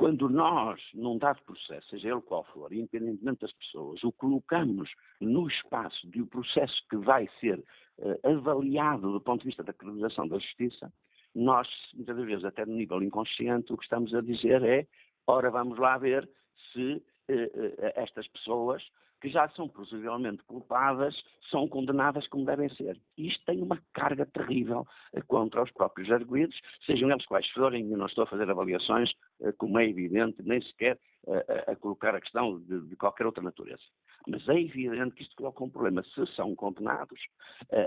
[0.00, 4.90] quando nós, num dado processo, seja ele qual for, independentemente das pessoas, o colocamos
[5.20, 7.62] no espaço de um processo que vai ser
[7.98, 10.90] uh, avaliado do ponto de vista da credibilização da justiça,
[11.34, 14.86] nós, muitas vezes, até no nível inconsciente, o que estamos a dizer é,
[15.26, 16.26] ora, vamos lá ver
[16.72, 18.82] se uh, uh, estas pessoas
[19.20, 21.14] que já são possivelmente culpadas,
[21.50, 22.98] são condenadas como devem ser.
[23.16, 27.90] E isto tem uma carga terrível eh, contra os próprios arguídos, sejam eles quais forem,
[27.90, 29.12] eu não estou a fazer avaliações,
[29.42, 33.42] eh, como é evidente, nem sequer eh, a, colocar a questão de, de, qualquer outra
[33.42, 33.82] natureza.
[34.26, 36.02] Mas é evidente que isto coloca um problema.
[36.14, 37.18] Se são condenados,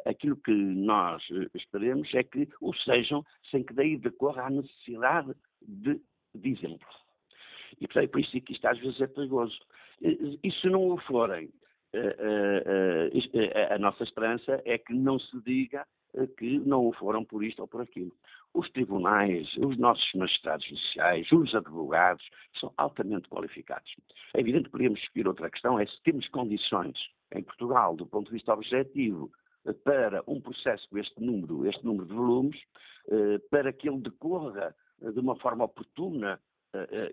[0.06, 1.22] aquilo que nós
[1.54, 5.32] esperemos é que o sejam sem que daí decorra a necessidade
[5.62, 6.02] de,
[6.34, 6.88] de exemplo.
[7.80, 9.58] E portanto, é por isso que isto às vezes é perigoso.
[10.02, 11.50] E se não o forem,
[11.94, 15.86] eh, eh, eh, a nossa esperança é que não se diga
[16.38, 18.12] que não o foram por isto ou por aquilo.
[18.54, 22.24] Os tribunais, os nossos magistrados judiciais, os advogados
[22.60, 23.96] são altamente qualificados.
[24.36, 26.98] É evidente que podemos discutir outra questão, é se temos condições
[27.32, 29.32] em Portugal, do ponto de vista objetivo,
[29.84, 32.62] para um processo com este número, este número de volumes,
[33.50, 36.40] para que ele decorra de uma forma oportuna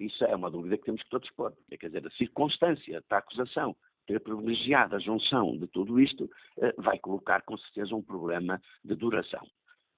[0.00, 1.52] isso é uma dúvida que temos que todos pôr.
[1.70, 6.82] É, quer dizer, a circunstância da acusação ter privilegiado a junção de tudo isto uh,
[6.82, 9.46] vai colocar com certeza um problema de duração.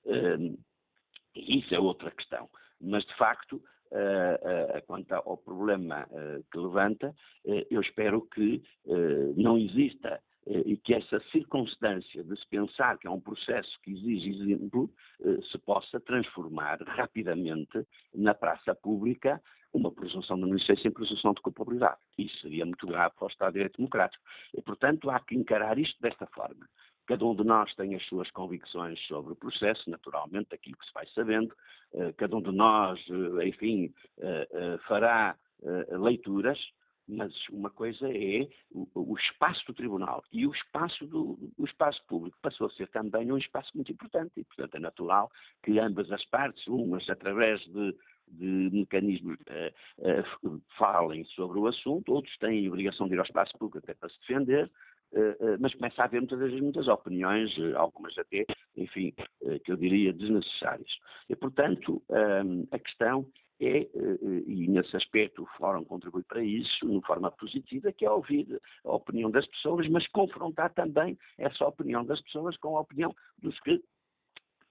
[0.04, 0.58] Uh,
[1.34, 2.48] isso é outra questão.
[2.80, 3.62] Mas, de facto,
[4.86, 6.08] quanto ao problema
[6.50, 7.14] que levanta,
[7.70, 8.62] eu espero que
[9.36, 13.92] não exista eh, e que essa circunstância de se pensar que é um processo que
[13.92, 14.90] exige exemplo
[15.20, 19.40] eh, se possa transformar rapidamente na praça pública
[19.72, 21.98] uma presunção de inocência em presunção de culpabilidade.
[22.18, 24.22] Isso seria muito grave para o Estado de Direito Democrático.
[24.54, 26.68] E, portanto, há que encarar isto desta forma.
[27.06, 30.92] Cada um de nós tem as suas convicções sobre o processo, naturalmente, daquilo que se
[30.92, 31.54] vai sabendo.
[31.94, 33.00] Eh, cada um de nós,
[33.44, 33.94] enfim,
[34.88, 35.36] fará
[35.90, 36.58] leituras
[37.12, 42.02] mas uma coisa é o, o, espaço do tribunal e o espaço, do, o espaço
[42.06, 45.30] público passou a ser também um espaço muito importante e, portanto, é natural
[45.62, 47.94] que ambas as partes, umas através de,
[48.28, 53.24] de mecanismos, uh, uh, falem sobre o assunto, outros têm a obrigação de ir ao
[53.24, 54.70] espaço público até para se defender,
[55.12, 58.46] uh, mas começa a haver muitas vezes muitas opiniões, algumas até,
[58.76, 59.12] enfim,
[59.64, 60.90] que eu diria desnecessárias.
[61.28, 62.02] E, portanto,
[62.70, 63.26] a questão
[63.64, 63.88] é,
[64.46, 68.92] e nesse aspecto o Fórum contribui para isso, de forma positiva, que é ouvir a
[68.92, 73.80] opinião das pessoas, mas confrontar também essa opinião das pessoas com a opinião dos que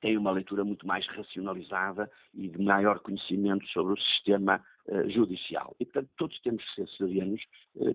[0.01, 5.75] têm uma leitura muito mais racionalizada e de maior conhecimento sobre o sistema uh, judicial.
[5.79, 7.41] E, portanto, todos temos que ser serenos,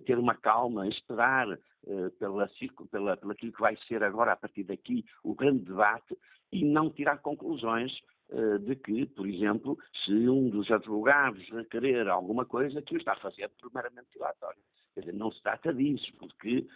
[0.06, 2.48] ter uma calma, esperar uh, pela,
[2.90, 6.16] pela, pela que vai ser agora, a partir daqui, o grande debate
[6.52, 7.92] e não tirar conclusões
[8.64, 13.20] de que, por exemplo, se um dos advogados requerer alguma coisa, que o está a
[13.20, 14.60] fazer primeiramente dilatório.
[14.94, 16.66] Quer dizer, não se trata disso, porque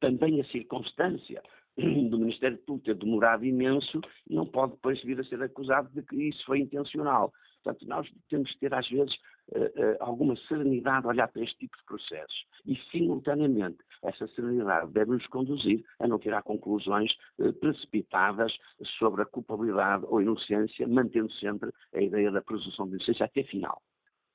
[0.00, 1.42] também a circunstância
[1.76, 6.16] do Ministério Público ter demorado imenso, não pode depois vir a ser acusado de que
[6.28, 7.32] isso foi intencional.
[7.62, 9.14] Portanto, nós temos que ter, às vezes,
[9.48, 12.46] uh, uh, alguma serenidade a olhar para este tipo de processos.
[12.64, 13.78] E, simultaneamente,
[14.08, 18.56] essa serenidade deve nos conduzir a não tirar conclusões uh, precipitadas
[18.98, 23.82] sobre a culpabilidade ou inocência, mantendo sempre a ideia da presunção de inocência até final.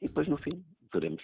[0.02, 1.22] E depois, no fim, veremos.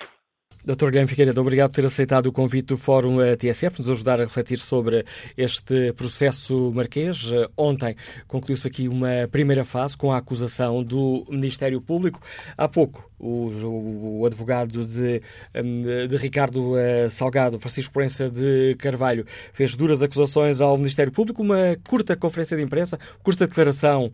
[0.68, 0.88] Dr.
[0.88, 4.60] Guilherme Figueiredo, obrigado por ter aceitado o convite do Fórum TSF, nos ajudar a refletir
[4.60, 5.06] sobre
[5.38, 7.32] este processo marquês.
[7.56, 7.96] Ontem
[8.28, 12.20] concluiu-se aqui uma primeira fase com a acusação do Ministério Público.
[12.58, 15.22] Há pouco, o, o advogado de,
[15.56, 21.42] hum, de, Ricardo eh, Salgado, Francisco Proença de Carvalho, fez duras acusações ao Ministério Público,
[21.42, 24.12] uma curta conferência de imprensa, curta declaração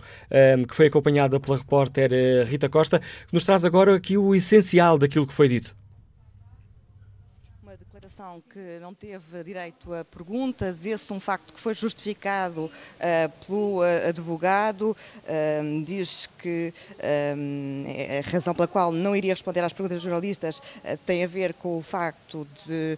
[0.59, 4.35] um, que foi acompanhada pela repórter eh, Rita Costa, que nos traz agora aqui o
[4.35, 5.75] essencial daquilo que foi dito
[8.47, 14.07] que não teve direito a perguntas, esse um facto que foi justificado uh, pelo uh,
[14.07, 20.61] advogado, uh, diz que a razão pela qual não iria responder às perguntas dos jornalistas
[21.05, 22.97] tem a ver com o facto de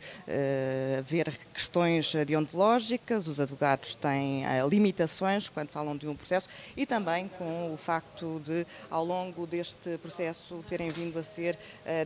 [0.97, 7.72] haver questões deontológicas, os advogados têm limitações quando falam de um processo e também com
[7.72, 11.57] o facto de, ao longo deste processo, terem vindo a ser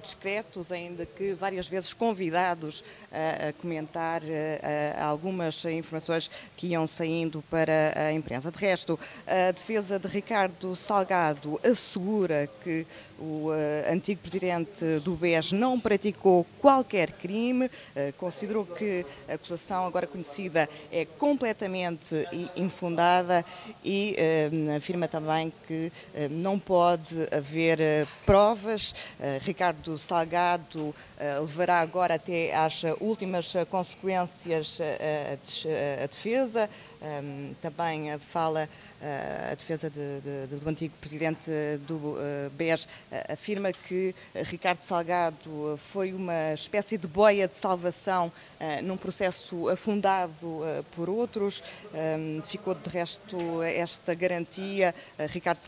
[0.02, 4.22] discretos, ainda que várias vezes convidados a, comentar
[5.02, 8.52] algumas informações que iam saindo para a imprensa.
[8.52, 12.86] De resto, a defesa de Ricardo Salgado assegura que
[13.20, 13.50] o
[13.92, 17.70] antigo presidente do BES não praticou qualquer crime,
[18.18, 22.16] considerou que a acusação agora conhecida é completamente
[22.56, 23.46] infundada
[23.84, 25.92] e uh, afirma também que
[26.32, 27.80] não pode haver
[28.26, 28.94] provas.
[29.42, 30.96] Ricardo Salgado
[31.42, 36.70] levará agora até às últimas consequências a, defesa.
[37.62, 38.70] Também fala
[39.52, 41.50] a defesa de, de, do antigo presidente
[41.88, 42.16] do
[42.54, 42.88] BES,
[43.30, 48.32] afirma que Ricardo Salgado foi uma espécie de boia de salvação
[48.84, 50.62] num processo afundado
[50.96, 51.64] por outros.
[52.46, 54.94] Ficou de resto esta garantia.
[55.30, 55.60] Ricardo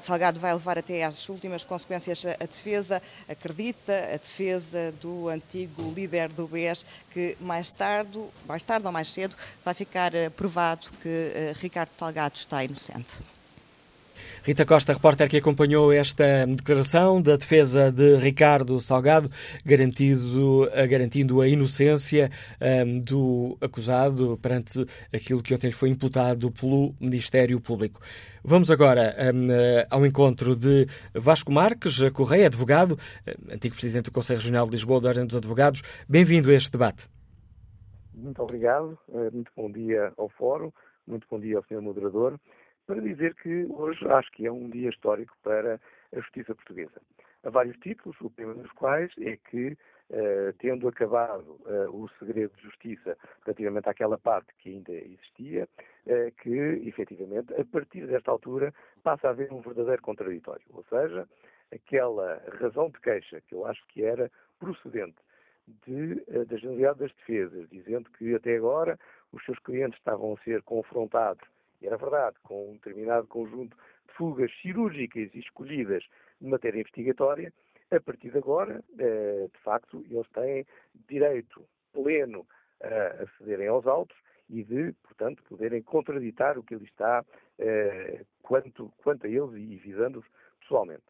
[0.00, 3.00] Salgado vai levar até às últimas consequências a defesa.
[3.28, 6.63] Acredita a defesa do antigo líder do BES
[7.10, 12.36] que mais tarde, mais tarde ou mais cedo, vai ficar provado que uh, Ricardo Salgado
[12.36, 13.18] está inocente.
[14.44, 19.30] Rita Costa, repórter que acompanhou esta declaração da defesa de Ricardo Salgado,
[19.64, 26.50] garantido, eh, garantindo a inocência um, ehm, do acusado perante aquilo que ontem foi imputado
[26.50, 27.98] pelo Ministério Público.
[28.46, 32.98] Vamos agora um, ehm, ao encontro de Vasco Marques, Correia, advogado,
[33.50, 35.80] antigo presidente do Conselho Regional de Lisboa, da Ordem dos Advogados.
[36.06, 37.08] Bem-vindo a este debate.
[38.12, 40.70] Muito obrigado, eh, muito bom dia ao Fórum,
[41.06, 41.80] muito bom dia ao Sr.
[41.80, 42.38] Moderador,
[42.86, 45.80] para dizer que hoje acho que é um dia histórico para
[46.14, 47.00] a justiça portuguesa.
[47.44, 49.74] Há vários títulos, o primeiro dos quais é que,
[50.58, 55.68] tendo acabado uh, o segredo de justiça relativamente àquela parte que ainda existia,
[56.06, 56.50] uh, que,
[56.86, 60.64] efetivamente, a partir desta altura passa a haver um verdadeiro contraditório.
[60.70, 61.26] Ou seja,
[61.72, 65.16] aquela razão de queixa que eu acho que era procedente
[65.86, 68.98] de, eh, da Generalidade das Defesas, dizendo que até agora
[69.32, 71.46] os seus clientes estavam a ser confrontados,
[71.80, 73.76] e era verdade, com um determinado conjunto
[74.06, 76.04] de fugas cirúrgicas e escolhidas
[76.40, 77.52] de matéria investigatória,
[77.96, 80.66] a partir de agora, eh, de facto, eles têm
[81.08, 82.46] direito pleno
[82.82, 84.16] a acederem aos autos
[84.50, 87.24] e de, portanto, poderem contraditar o que ele está
[87.58, 90.26] eh, quanto, quanto a eles e visando-os
[90.60, 91.04] pessoalmente.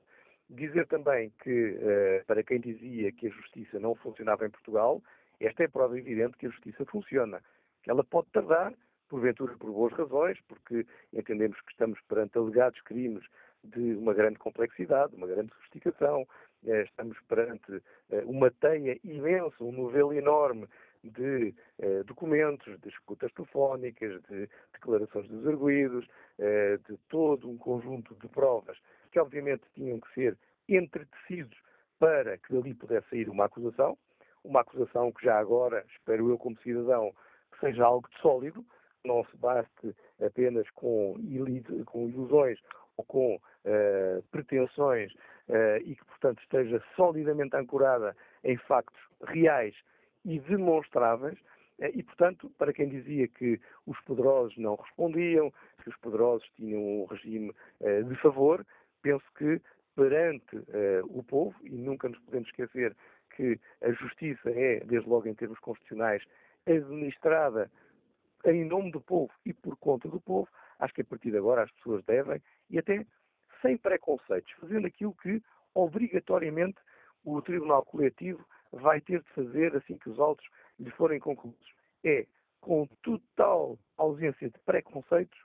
[0.48, 5.02] Dizer também que, uh, para quem dizia que a justiça não funcionava em Portugal,
[5.40, 7.40] esta é prova evidente que a justiça funciona.
[7.82, 8.74] Que ela pode tardar,
[9.08, 13.24] porventura por boas razões, porque entendemos que estamos perante alegados crimes
[13.62, 16.26] de uma grande complexidade, uma grande sofisticação,
[16.64, 17.82] estamos perante uh,
[18.26, 20.66] uma teia imensa, um novelo enorme
[21.02, 21.54] de
[22.06, 26.06] documentos, de escutas telefónicas, de declarações dos arguídos,
[26.88, 28.78] de todo um conjunto de provas
[29.12, 30.38] que obviamente tinham que ser
[30.68, 31.56] entretecidos
[31.98, 33.96] para que dali pudesse sair uma acusação,
[34.42, 37.14] uma acusação que já agora, espero eu como cidadão,
[37.60, 38.64] seja algo de sólido,
[39.04, 42.58] não se baste apenas com, ilusões
[42.96, 43.40] ou com
[44.30, 45.12] pretensões
[45.84, 49.74] e que, portanto, esteja solidamente ancorada em factos reais
[50.24, 51.38] e demonstráveis.
[51.78, 56.80] Uh, e, portanto, para quem dizia que os poderosos não respondiam, que os poderosos tinham
[56.80, 57.52] um regime
[58.08, 58.64] de favor,
[59.02, 59.60] penso que
[59.96, 60.56] perante
[61.04, 62.96] o povo, e nunca nos podemos esquecer
[63.36, 66.22] que a justiça é, desde logo em termos constitucionais,
[66.66, 67.70] administrada
[68.44, 71.62] em nome do povo e por conta do povo, acho que a partir de agora
[71.62, 72.40] as pessoas devem,
[72.70, 73.06] e até
[73.64, 75.42] sem preconceitos, fazendo aquilo que
[75.74, 76.76] obrigatoriamente
[77.24, 80.46] o Tribunal Coletivo vai ter de fazer assim que os autos
[80.78, 81.72] lhe forem concluídos.
[82.04, 82.26] É,
[82.60, 85.38] com total ausência de preconceitos,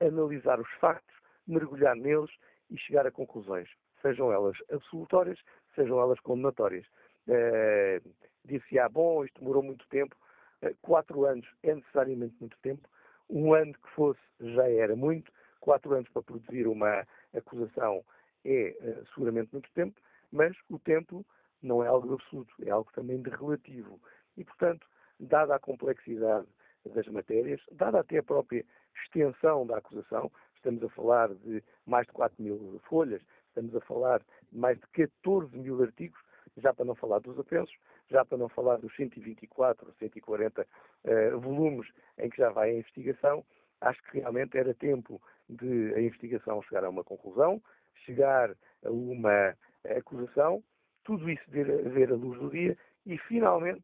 [0.00, 1.16] analisar os factos,
[1.46, 2.30] mergulhar neles
[2.70, 3.68] e chegar a conclusões,
[4.02, 5.38] sejam elas absolutórias,
[5.74, 6.86] sejam elas condenatórias.
[7.28, 8.00] É,
[8.44, 10.16] Disse-se, ah, bom, isto demorou muito tempo.
[10.60, 12.88] É, quatro anos é necessariamente muito tempo.
[13.30, 15.32] Um ano que fosse já era muito.
[15.62, 18.04] Quatro anos para produzir uma acusação
[18.44, 20.00] é uh, seguramente muito tempo,
[20.32, 21.24] mas o tempo
[21.62, 24.00] não é algo absoluto, é algo também de relativo.
[24.36, 24.84] E, portanto,
[25.20, 26.48] dada a complexidade
[26.84, 28.64] das matérias, dada até a própria
[29.04, 34.18] extensão da acusação, estamos a falar de mais de 4 mil folhas, estamos a falar
[34.18, 36.18] de mais de 14 mil artigos,
[36.56, 37.76] já para não falar dos apensos,
[38.10, 41.88] já para não falar dos 124 ou 140 uh, volumes
[42.18, 43.44] em que já vai a investigação,
[43.82, 47.62] acho que realmente era tempo de a investigação chegar a uma conclusão,
[48.04, 48.50] chegar
[48.84, 49.56] a uma
[49.96, 50.62] acusação,
[51.04, 53.82] tudo isso ver, ver a luz do dia e finalmente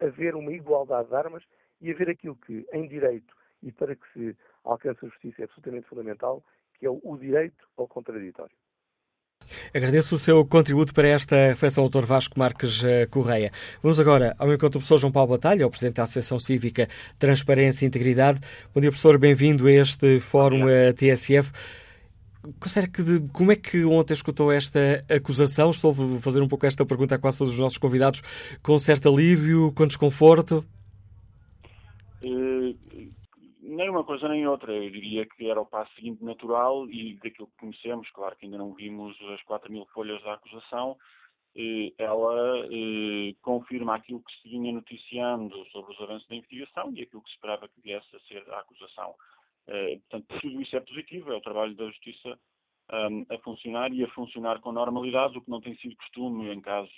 [0.00, 1.42] haver uma igualdade de armas
[1.80, 5.88] e haver aquilo que em direito e para que se alcance a justiça é absolutamente
[5.88, 6.44] fundamental,
[6.78, 8.54] que é o direito ao contraditório.
[9.74, 12.04] Agradeço o seu contributo para esta reflexão, Dr.
[12.04, 13.52] Vasco Marques eh, Correia.
[13.82, 16.88] Vamos agora ao encontro do professor João Paulo Batalha, o Presidente da Associação Cívica
[17.18, 18.40] Transparência e Integridade.
[18.74, 21.52] Bom dia, professor, bem-vindo a este Fórum eh, TSF.
[22.92, 25.70] Que, como é que ontem escutou esta acusação?
[25.70, 28.22] Estou a fazer um pouco esta pergunta a quase todos os nossos convidados,
[28.62, 30.64] com certo alívio, com desconforto?
[32.22, 32.74] Uh,
[33.80, 34.72] nem uma coisa nem outra.
[34.72, 38.58] Eu diria que era o passo seguinte natural e daquilo que conhecemos, claro que ainda
[38.58, 40.98] não vimos as 4 mil folhas da acusação,
[41.56, 47.02] eh, ela eh, confirma aquilo que se vinha noticiando sobre os avanços da investigação e
[47.02, 49.14] aquilo que se esperava que viesse a ser a acusação.
[49.66, 52.38] Eh, portanto, tudo isso é positivo, é o trabalho da Justiça
[52.92, 56.60] um, a funcionar e a funcionar com normalidade, o que não tem sido costume em
[56.60, 56.92] casos,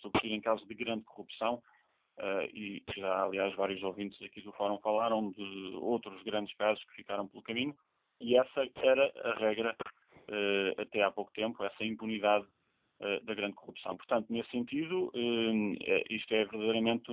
[0.00, 1.60] sobretudo em casos de grande corrupção,
[2.18, 6.96] Uh, e já, aliás, vários ouvintes aqui do Fórum falaram de outros grandes casos que
[6.96, 7.74] ficaram pelo caminho,
[8.20, 9.74] e essa era a regra
[10.28, 12.46] uh, até há pouco tempo, essa impunidade
[13.00, 13.96] uh, da grande corrupção.
[13.96, 15.10] Portanto, nesse sentido,
[16.10, 17.10] isto é verdadeiramente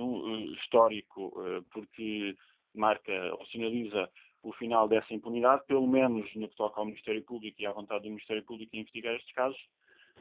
[0.60, 1.32] histórico,
[1.72, 2.36] porque
[2.74, 4.08] marca ou sinaliza
[4.42, 8.04] o final dessa impunidade, pelo menos no que toca ao Ministério Público e à vontade
[8.04, 9.60] do Ministério Público em investigar estes casos,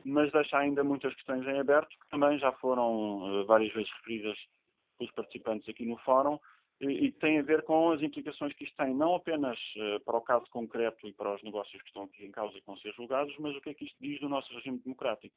[0.04, 4.38] mas deixa ainda muitas questões em aberto, que também já foram várias vezes referidas
[5.00, 6.38] pelos participantes aqui no fórum
[6.82, 10.22] e tem a ver com as implicações que isto tem, não apenas uh, para o
[10.22, 12.94] caso concreto e para os negócios que estão aqui em causa e que vão ser
[12.94, 15.36] julgados, mas o que é que isto diz do nosso regime democrático.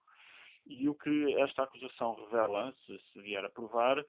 [0.65, 4.05] E o que esta acusação revela, se, se vier a provar, uh,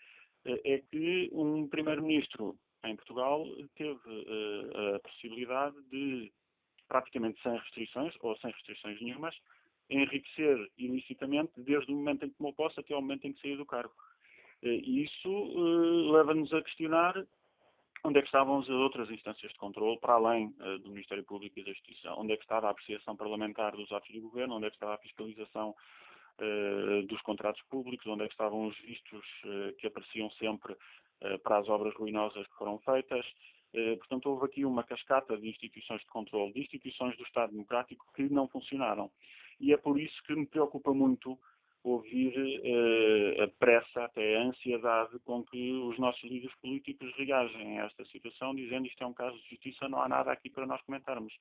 [0.46, 3.44] é que um primeiro-ministro em Portugal
[3.76, 6.32] teve uh, a possibilidade de,
[6.88, 9.36] praticamente sem restrições, ou sem restrições nenhumas,
[9.90, 13.58] enriquecer ilicitamente desde o momento em que tomou posse até ao momento em que saiu
[13.58, 13.94] do cargo.
[14.64, 17.22] Eh, isso uh, leva-nos a questionar
[18.06, 21.60] onde é que estavam as outras instâncias de controle, para além uh, do Ministério Público
[21.60, 22.14] e da Justiça.
[22.16, 24.96] Onde é que estava a apreciação parlamentar dos atos de governo, onde é que estava
[24.96, 25.76] a fiscalização
[27.08, 29.24] dos contratos públicos, onde é que estavam os vistos
[29.78, 30.76] que apareciam sempre
[31.44, 33.24] para as obras ruinosas que foram feitas.
[34.00, 38.24] portanto, houve aqui uma cascata de instituições de controle, de instituições do Estado Democrático que
[38.24, 39.12] não funcionaram.
[39.60, 41.38] E é por isso que me preocupa muito
[41.84, 47.86] ouvir uh, a pressa, até a ansiedade com que os nossos líderes políticos reagem a
[47.86, 50.82] esta situação, dizendo isto é um caso de justiça, não há nada aqui para nós
[50.84, 51.34] comentarmos.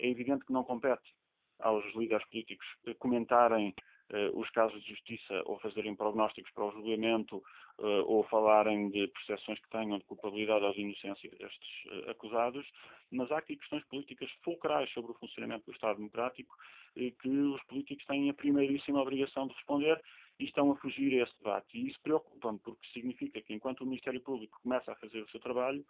[0.00, 1.14] É evidente que não compete
[1.60, 2.66] aos líderes políticos
[2.98, 3.93] comentarem uh,
[4.34, 7.42] os casos de justiça ou fazerem prognósticos para o julgamento
[7.78, 12.66] uh, ou falarem de percepções que tenham de culpabilidade ou de inocência destes uh, acusados,
[13.10, 16.54] mas há aqui questões políticas fulcrais sobre o funcionamento do Estado Democrático
[16.94, 20.00] que os políticos têm a primeiríssima obrigação de responder
[20.38, 21.76] e estão a fugir a esse debate.
[21.76, 25.40] E isso preocupa-me, porque significa que enquanto o Ministério Público começa a fazer o seu
[25.40, 25.84] trabalho,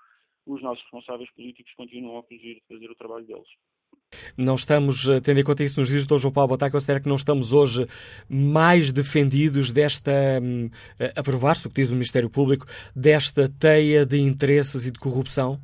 [0.47, 3.49] os nossos responsáveis políticos continuam a fugir de fazer o trabalho deles.
[4.37, 7.09] Não estamos, eh, tendo em conta isso nos dias hoje, João Paulo Botar, considera que
[7.09, 7.87] não estamos hoje
[8.29, 10.13] mais defendidos desta,
[10.43, 10.71] hum,
[11.17, 15.59] aprovar-se o que diz o Ministério Público, desta teia de interesses e de corrupção?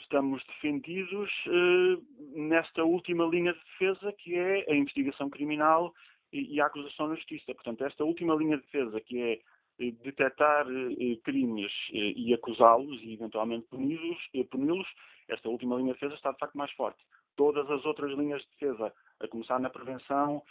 [0.00, 2.02] Estamos defendidos uh,
[2.36, 5.92] nesta última linha de defesa, que é a investigação criminal
[6.32, 7.54] e, e a acusação na justiça.
[7.54, 9.38] Portanto, esta última linha de defesa, que é
[9.78, 14.88] eh, detectar eh, crimes eh, e acusá-los e eventualmente puni-los,
[15.28, 16.98] esta última linha de defesa está de facto mais forte.
[17.36, 20.42] Todas as outras linhas de defesa, a começar na prevenção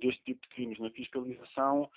[0.00, 1.90] deste tipo de crimes, na fiscalização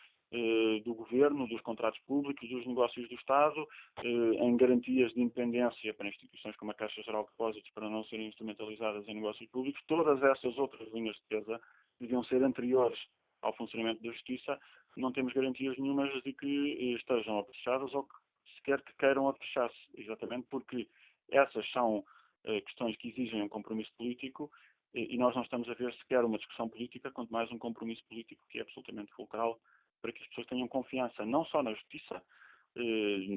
[0.85, 3.67] do governo, dos contratos públicos, dos negócios do Estado,
[4.03, 8.27] em garantias de independência para instituições como a Caixa Geral de Depósitos para não serem
[8.27, 11.61] instrumentalizadas em negócios públicos, todas essas outras linhas de defesa
[11.99, 12.99] deviam ser anteriores
[13.41, 14.59] ao funcionamento da Justiça.
[14.97, 18.15] Não temos garantias nenhumas de que eh, estejam apechadas ou que
[18.57, 20.87] sequer que queiram apechar-se, exatamente porque
[21.29, 22.03] essas são eh,
[22.43, 24.51] questões que exigem um compromisso político
[24.93, 28.03] eh, e nós não estamos a ver sequer uma discussão política, quanto mais um compromisso
[28.07, 29.59] político que é absolutamente fulcral
[30.01, 32.23] para que as pessoas tenham confiança não só na justiça,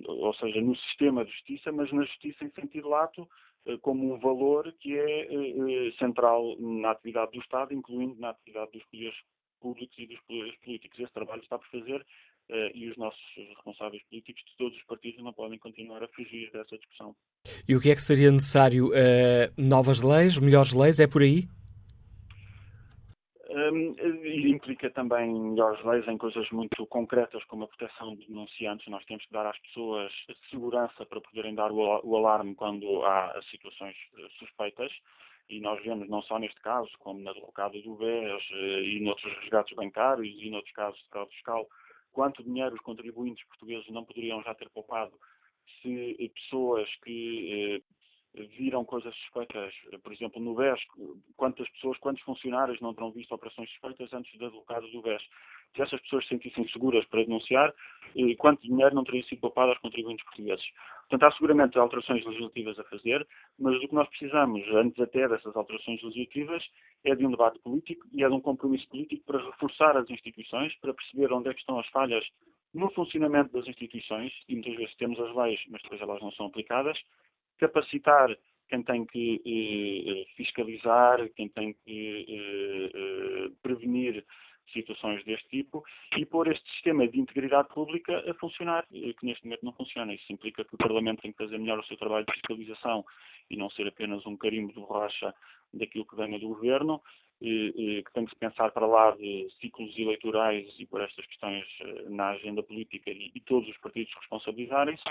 [0.06, 3.28] ou seja, no sistema de justiça, mas na justiça em sentido lato,
[3.82, 5.28] como um valor que é
[5.98, 9.16] central na atividade do Estado, incluindo na atividade dos poderes
[9.60, 10.98] públicos e dos poderes políticos.
[10.98, 12.06] Esse trabalho está por fazer
[12.74, 16.76] e os nossos responsáveis políticos de todos os partidos não podem continuar a fugir dessa
[16.76, 17.14] discussão.
[17.68, 18.88] E o que é que seria necessário?
[18.88, 21.00] Uh, novas leis, melhores leis?
[21.00, 21.48] É por aí?
[23.54, 23.94] Um,
[24.50, 28.88] implica também melhores leis em coisas muito concretas, como a proteção de denunciantes.
[28.88, 30.12] Nós temos que dar às pessoas
[30.50, 34.90] segurança para poderem dar o, alarme quando há situações eh, suspeitas
[35.48, 39.32] e nós vemos não só neste caso, como na derrocada do BES eh, e noutros
[39.40, 41.68] resgates bancários e noutros casos de fraude fiscal,
[42.14, 45.12] quanto dinheiro os contribuintes portugueses não poderiam já ter poupado
[45.82, 47.93] se eh, pessoas que eh,
[48.56, 49.72] viram coisas suspeitas,
[50.02, 50.80] por exemplo, no BES,
[51.36, 55.22] quantas pessoas, quantos funcionários não terão visto operações suspeitas antes da derrocada do BES?
[55.74, 57.74] Se essas pessoas se sentissem seguras para denunciar,
[58.38, 60.64] quanto dinheiro não teria sido poupado aos contribuintes portugueses?
[61.08, 63.26] Portanto, há seguramente alterações legislativas a fazer,
[63.58, 66.64] mas o que nós precisamos, antes até dessas alterações legislativas,
[67.04, 70.74] é de um debate político e é de um compromisso político para reforçar as instituições,
[70.80, 72.24] para perceber onde é que estão as falhas
[72.72, 76.46] no funcionamento das instituições, e muitas vezes temos as leis, mas depois elas não são
[76.46, 76.98] aplicadas,
[77.58, 78.36] capacitar
[78.68, 84.24] quem tem que eh, fiscalizar, quem tem que eh, eh, prevenir
[84.72, 85.84] situações deste tipo
[86.16, 90.14] e pôr este sistema de integridade pública a funcionar, eh, que neste momento não funciona.
[90.14, 93.04] Isso implica que o Parlamento tem que fazer melhor o seu trabalho de fiscalização
[93.50, 95.34] e não ser apenas um carimbo de borracha
[95.72, 97.02] daquilo que venha do Governo,
[97.40, 102.08] que tem que se pensar para lá de ciclos eleitorais e por estas questões eh,
[102.08, 105.04] na agenda política e todos os partidos responsabilizarem-se.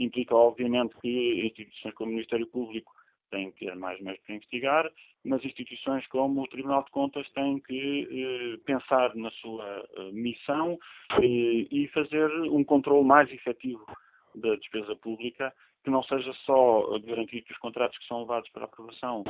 [0.00, 2.92] Implica, obviamente, que instituições como o Ministério Público
[3.30, 4.90] têm que ter mais meios para investigar,
[5.24, 10.78] mas instituições como o Tribunal de Contas têm que eh, pensar na sua eh, missão
[11.12, 13.86] eh, e fazer um controle mais efetivo
[14.34, 15.52] da despesa pública,
[15.84, 19.22] que não seja só garantir que os contratos que são levados para aprovação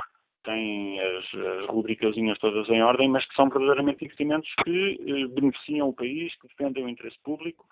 [0.44, 5.88] têm as, as rubricazinhas todas em ordem, mas que são verdadeiramente investimentos que eh, beneficiam
[5.88, 7.66] o país, que defendem o interesse público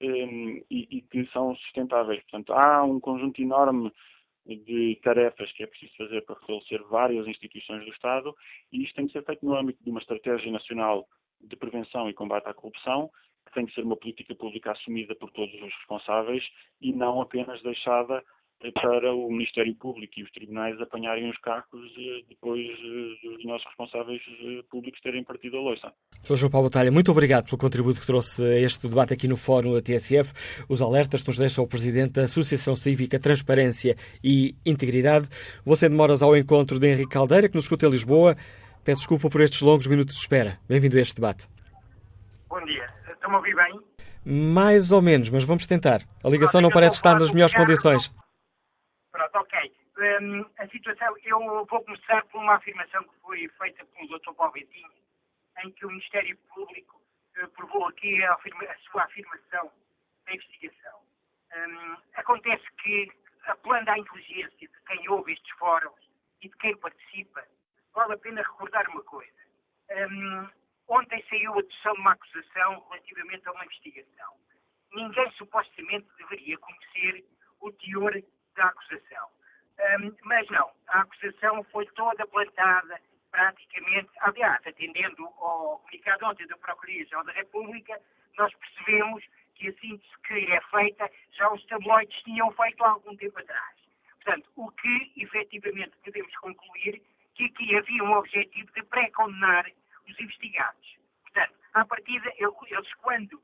[0.00, 2.22] eh, e, e que são sustentáveis.
[2.22, 3.92] Portanto, há um conjunto enorme
[4.46, 8.34] de tarefas que é preciso fazer para restabelecer várias instituições do Estado
[8.72, 11.06] e isto tem que ser feito no âmbito de uma estratégia nacional
[11.40, 13.10] de prevenção e combate à corrupção,
[13.46, 16.44] que tem que ser uma política pública assumida por todos os responsáveis
[16.80, 18.24] e não apenas deixada
[18.82, 21.80] para o Ministério Público e os tribunais apanharem os cacos
[22.28, 25.92] depois eh, dos nossos responsáveis eh, públicos terem partido a loiça.
[26.24, 26.36] Sr.
[26.36, 29.72] João Paulo Batalha, muito obrigado pelo contributo que trouxe a este debate aqui no Fórum
[29.72, 30.32] da TSF.
[30.68, 35.28] Os alertas que nos deixa o Presidente da Associação Cívica Transparência e Integridade.
[35.64, 38.36] Você demoras ao encontro de Henrique Caldeira, que nos escuta em Lisboa.
[38.84, 40.58] Peço desculpa por estes longos minutos de espera.
[40.68, 41.46] Bem-vindo a este debate.
[42.48, 42.86] Bom dia.
[43.08, 43.80] Estão-me a ouvir bem?
[44.24, 46.02] Mais ou menos, mas vamos tentar.
[46.24, 48.10] A ligação não parece estar nas melhores condições.
[49.34, 49.72] Ok.
[49.98, 54.32] Um, a situação, eu vou começar por uma afirmação que foi feita pelo Dr.
[54.32, 54.92] Paulo Betinho,
[55.64, 57.02] em que o Ministério Público
[57.42, 59.72] uh, provou aqui a, afirma, a, sua afirmação
[60.24, 61.00] da investigação.
[61.56, 63.10] Um, acontece que,
[63.46, 66.00] apelando à inteligência de quem ouve estes fóruns
[66.42, 67.44] e de quem participa,
[67.92, 69.32] vale a pena recordar uma coisa.
[69.90, 70.48] Um,
[70.88, 74.34] ontem saiu a decisão de uma acusação relativamente a uma investigação.
[74.92, 77.24] Ninguém supostamente deveria conhecer
[77.60, 78.22] o teor
[78.58, 79.28] da acusação.
[79.78, 86.56] Um, mas não, a acusação foi toda plantada praticamente, aliás, atendendo ao comunicado ontem da
[86.56, 88.00] Procuradoria-Geral da República,
[88.36, 89.24] nós percebemos
[89.54, 93.76] que a síntese que é feita já os tabloides tinham feito há algum tempo atrás.
[94.24, 97.02] Portanto, o que efetivamente podemos concluir
[97.34, 99.70] que aqui havia um objetivo de pré-condenar
[100.08, 100.98] os investigados.
[101.22, 103.40] Portanto, à partida, eles quando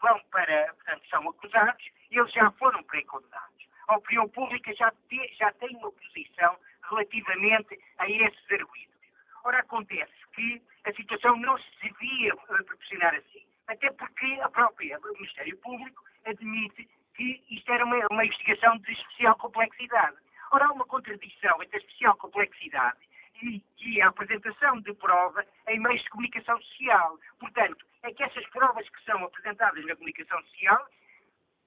[0.00, 3.65] vão para, portanto, são acusados, eles já foram pré-condenados.
[3.88, 6.58] A opinião pública já, te, já tem uma posição
[6.88, 8.96] relativamente a esses arguidos.
[9.44, 15.12] Ora, acontece que a situação não se devia proporcionar assim, até porque a própria, o
[15.12, 20.16] Ministério Público admite que isto era uma, uma investigação de especial complexidade.
[20.50, 22.98] Ora, há uma contradição entre a especial complexidade
[23.42, 27.18] e, e, a apresentação de prova em meios de comunicação social.
[27.38, 30.86] Portanto, é que essas provas que são apresentadas na comunicação social,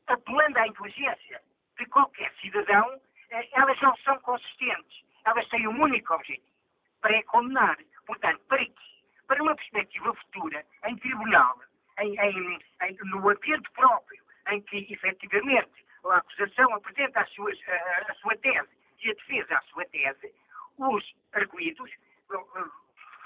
[0.07, 1.41] apelando à inteligência
[1.79, 2.99] de qualquer cidadão,
[3.31, 5.03] eh, elas não são consistentes.
[5.25, 6.45] Elas têm um único objetivo,
[7.01, 7.77] pré-condenar.
[8.05, 8.73] Portanto, para quê?
[9.27, 11.59] Para uma perspectiva futura, em tribunal,
[11.99, 18.11] em, em, em, no ambiente próprio, em que, efetivamente, a acusação apresenta as suas, a,
[18.11, 18.69] a sua tese
[19.01, 20.33] e a defesa a sua tese,
[20.77, 21.91] os arguídos,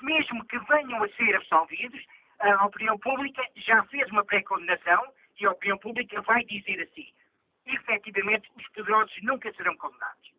[0.02, 2.04] mesmo que venham a ser absolvidos,
[2.40, 7.14] a opinião pública já fez uma pré-condenação e a opinião pública vai dizer assim:
[7.66, 10.32] efetivamente, os poderosos nunca serão condenados.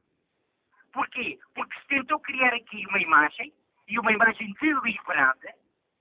[0.92, 1.38] Porquê?
[1.54, 3.52] Porque se tentou criar aqui uma imagem,
[3.88, 5.54] e uma imagem deliberada,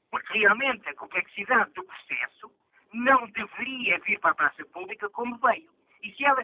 [0.09, 2.51] porque realmente a complexidade do processo
[2.93, 5.69] não deveria vir para a praça pública como veio.
[6.01, 6.43] E se ela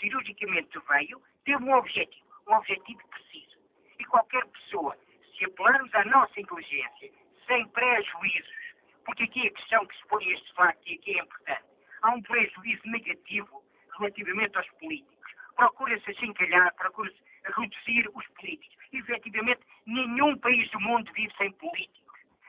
[0.00, 3.58] cirurgicamente veio, teve um objetivo, um objetivo preciso.
[3.98, 4.96] E qualquer pessoa,
[5.36, 7.10] se apelarmos à nossa inteligência,
[7.46, 8.74] sem prejuízos,
[9.04, 11.64] porque aqui a questão que se põe este facto e aqui é importante,
[12.02, 13.62] há um prejuízo negativo
[13.98, 15.32] relativamente aos políticos.
[15.56, 17.16] Procura-se achincalhar, procura-se
[17.56, 18.76] reduzir os políticos.
[18.92, 22.02] E, efetivamente, nenhum país do mundo vive sem políticos.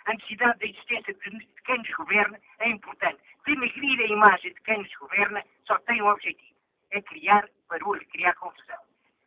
[0.05, 3.21] A necessidade da existência de quem nos governa é importante.
[3.45, 6.55] Denegrir a imagem de quem nos governa só tem um objetivo:
[6.91, 8.77] é criar barulho, criar confusão.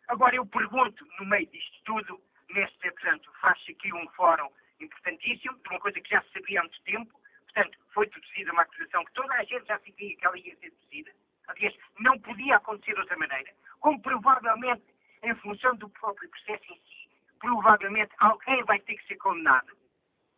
[0.09, 2.21] Agora, eu pergunto, no meio disto tudo,
[2.51, 4.49] neste, portanto, faz-se aqui um fórum
[4.81, 8.63] importantíssimo, de uma coisa que já se sabia há muito tempo, portanto, foi deduzida uma
[8.63, 11.13] acusação que toda a gente já sabia que ela ia ser deduzida,
[11.51, 14.85] aliás, não podia acontecer de outra maneira, como provavelmente,
[15.23, 19.77] em função do próprio processo em si, provavelmente alguém vai ter que ser condenado,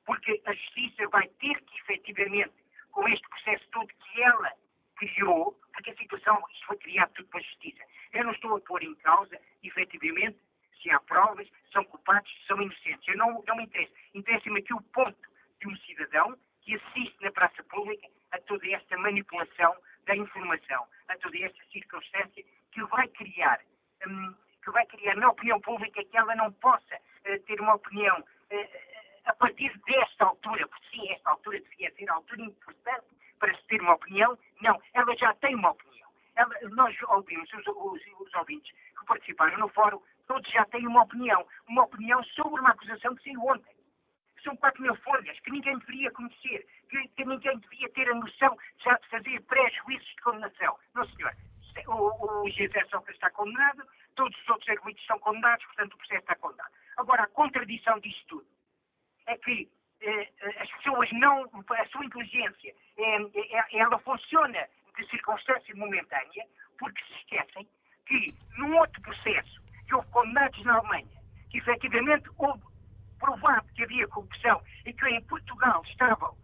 [0.04, 2.54] porque a justiça vai ter que, efetivamente,
[2.90, 4.52] com este processo todo que ela
[4.96, 7.82] criou, porque a situação, isto foi criado tudo pela justiça.
[8.12, 10.38] Eu não estou a pôr em causa, efetivamente,
[10.80, 13.06] se há provas, são culpados, são inocentes.
[13.08, 13.92] Eu não, não me interessa.
[14.14, 15.18] Interessa-me aqui o ponto
[15.60, 19.74] de um cidadão que assiste na praça pública a toda esta manipulação
[20.06, 23.60] da informação, a toda esta circunstância que vai criar,
[24.06, 24.34] hum,
[24.64, 28.92] que vai criar na opinião pública que ela não possa uh, ter uma opinião uh,
[29.24, 33.06] a partir desta altura, porque sim, esta altura devia ser a altura importante
[33.38, 34.38] para se ter uma opinião.
[34.60, 36.08] Não, ela já tem uma opinião.
[36.34, 41.02] Ela, nós ouvimos, os, os, os ouvintes que participaram no fórum, todos já têm uma
[41.02, 41.46] opinião.
[41.68, 43.74] Uma opinião sobre uma acusação que saiu ontem.
[44.42, 48.56] São 4 mil folhas que ninguém deveria conhecer, que, que ninguém devia ter a noção
[48.84, 50.78] já de fazer pré-juízos de condenação.
[50.94, 51.34] Não, senhor.
[51.86, 53.82] O, o José Sócrates está condenado,
[54.14, 56.72] todos os outros arguidos estão condenados, portanto o processo está condenado.
[56.98, 58.46] Agora, a contradição disto tudo
[59.26, 59.70] é que
[60.02, 60.28] eh,
[60.60, 66.46] as pessoas não, a sua inteligência, eh, ela funciona de circunstância momentânea,
[66.78, 67.68] porque se esquecem
[68.06, 72.62] que num outro processo que houve condenados na Alemanha, que efetivamente houve
[73.22, 76.36] provado que havia corrupção e que em Portugal estavam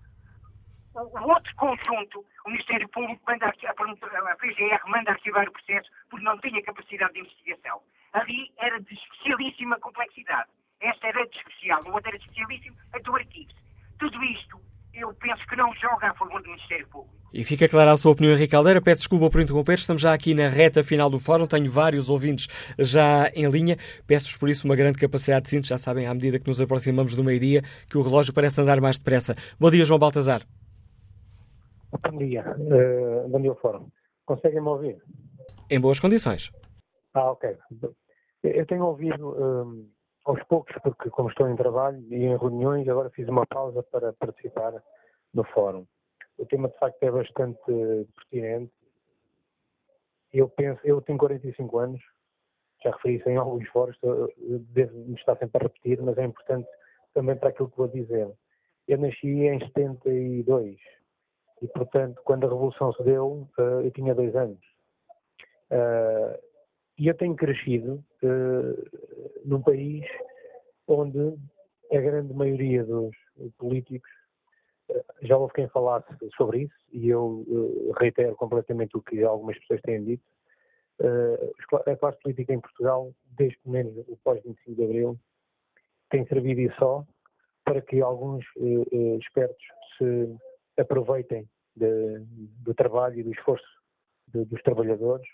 [0.95, 6.39] outro conjunto, o Ministério Público manda a, a PGR manda arquivar o processo porque não
[6.41, 7.81] tinha capacidade de investigação.
[8.13, 10.49] Ali era de especialíssima complexidade.
[10.81, 13.59] Esta era de especial, o outro era de especialíssimo, então arquive-se.
[13.99, 14.61] Tudo isto
[14.95, 17.17] eu penso que não joga a favor do Ministério Público.
[17.33, 18.81] E fica clara a sua opinião, Henrique Caldeira.
[18.81, 22.49] Peço desculpa por interromper, estamos já aqui na reta final do fórum, tenho vários ouvintes
[22.79, 23.77] já em linha.
[24.07, 27.15] Peço-vos por isso uma grande capacidade de síntese, já sabem, à medida que nos aproximamos
[27.15, 29.37] do meio-dia, que o relógio parece andar mais depressa.
[29.61, 30.43] Bom dia, João Baltazar.
[32.03, 32.45] Bom dia.
[32.59, 33.89] Uh, bom dia ao fórum.
[34.25, 34.97] Conseguem-me ouvir?
[35.71, 36.51] Em boas condições.
[37.15, 37.57] Ah, ok.
[38.43, 39.29] Eu tenho ouvido...
[39.31, 39.98] Uh,
[40.29, 44.13] aos poucos, porque como estou em trabalho e em reuniões, agora fiz uma pausa para
[44.13, 44.75] participar
[45.33, 45.87] no fórum.
[46.37, 47.59] O tema de facto é bastante
[48.15, 48.73] pertinente.
[50.33, 52.03] Eu penso, eu tenho 45 anos,
[52.85, 53.97] já referi isso em alguns fóruns,
[54.71, 56.69] devo me estar sempre a repetir, mas é importante
[57.15, 58.31] também para aquilo que vou dizer.
[58.87, 60.77] Eu nasci em 72
[61.63, 64.61] e, portanto, quando a Revolução se deu, eh, eu tinha dois anos.
[66.99, 70.05] Eh, e eu tenho crescido uh, num país
[70.87, 71.35] onde
[71.93, 73.15] a grande maioria dos
[73.57, 74.11] políticos
[75.23, 79.81] já houve quem falasse sobre isso e eu uh, reitero completamente o que algumas pessoas
[79.83, 80.25] têm dito.
[81.87, 85.17] A classe política em Portugal, desde menos o pós-25 de Abril,
[86.11, 87.05] tem servido e só
[87.65, 88.45] para que alguns
[89.21, 89.65] espertos
[89.97, 90.37] se
[90.77, 92.19] aproveitem de,
[92.65, 93.65] do trabalho e do esforço
[94.27, 95.29] de, dos trabalhadores,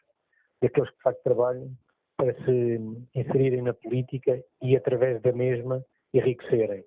[0.65, 1.71] daqueles que de facto trabalham,
[2.17, 2.81] para se
[3.15, 6.85] inserirem na política e através da mesma enriquecerem.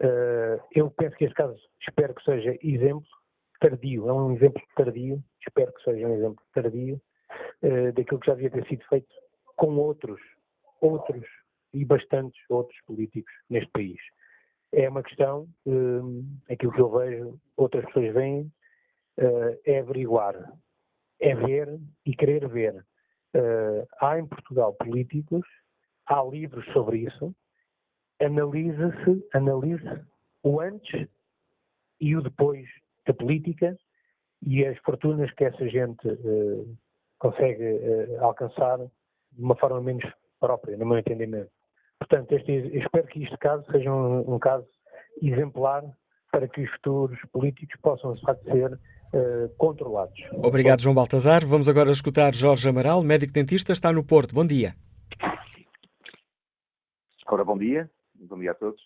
[0.00, 3.08] Uh, eu penso que este caso, espero que seja exemplo
[3.60, 7.00] tardio, é um exemplo tardio, espero que seja um exemplo tardio
[7.62, 9.12] uh, daquilo que já devia ter sido feito
[9.56, 10.20] com outros,
[10.80, 11.26] outros
[11.74, 13.98] e bastantes outros políticos neste país.
[14.72, 18.52] É uma questão, uh, aquilo que eu vejo, outras pessoas veem,
[19.64, 20.36] é averiguar,
[21.20, 22.84] é ver e querer ver.
[24.00, 25.46] há em Portugal políticos,
[26.06, 27.34] há livros sobre isso,
[28.20, 30.06] analisa-se, analisa
[30.42, 31.08] o antes
[32.00, 32.66] e o depois
[33.06, 33.76] da política
[34.42, 36.76] e as fortunas que essa gente uh,
[37.18, 40.04] consegue uh, alcançar de uma forma menos
[40.40, 41.50] própria, no meu entendimento.
[41.98, 44.66] Portanto, este, espero que este caso seja um, um, caso
[45.20, 45.84] exemplar
[46.30, 48.78] para que os futuros políticos possam, de facto, ser
[49.12, 50.18] uh, controlados.
[50.32, 51.44] Obrigado, João Baltazar.
[51.46, 54.34] Vamos agora escutar Jorge Amaral, médico dentista, está no Porto.
[54.34, 54.74] Bom dia.
[57.26, 57.90] Ora, bom dia.
[58.14, 58.80] Bom dia a todos.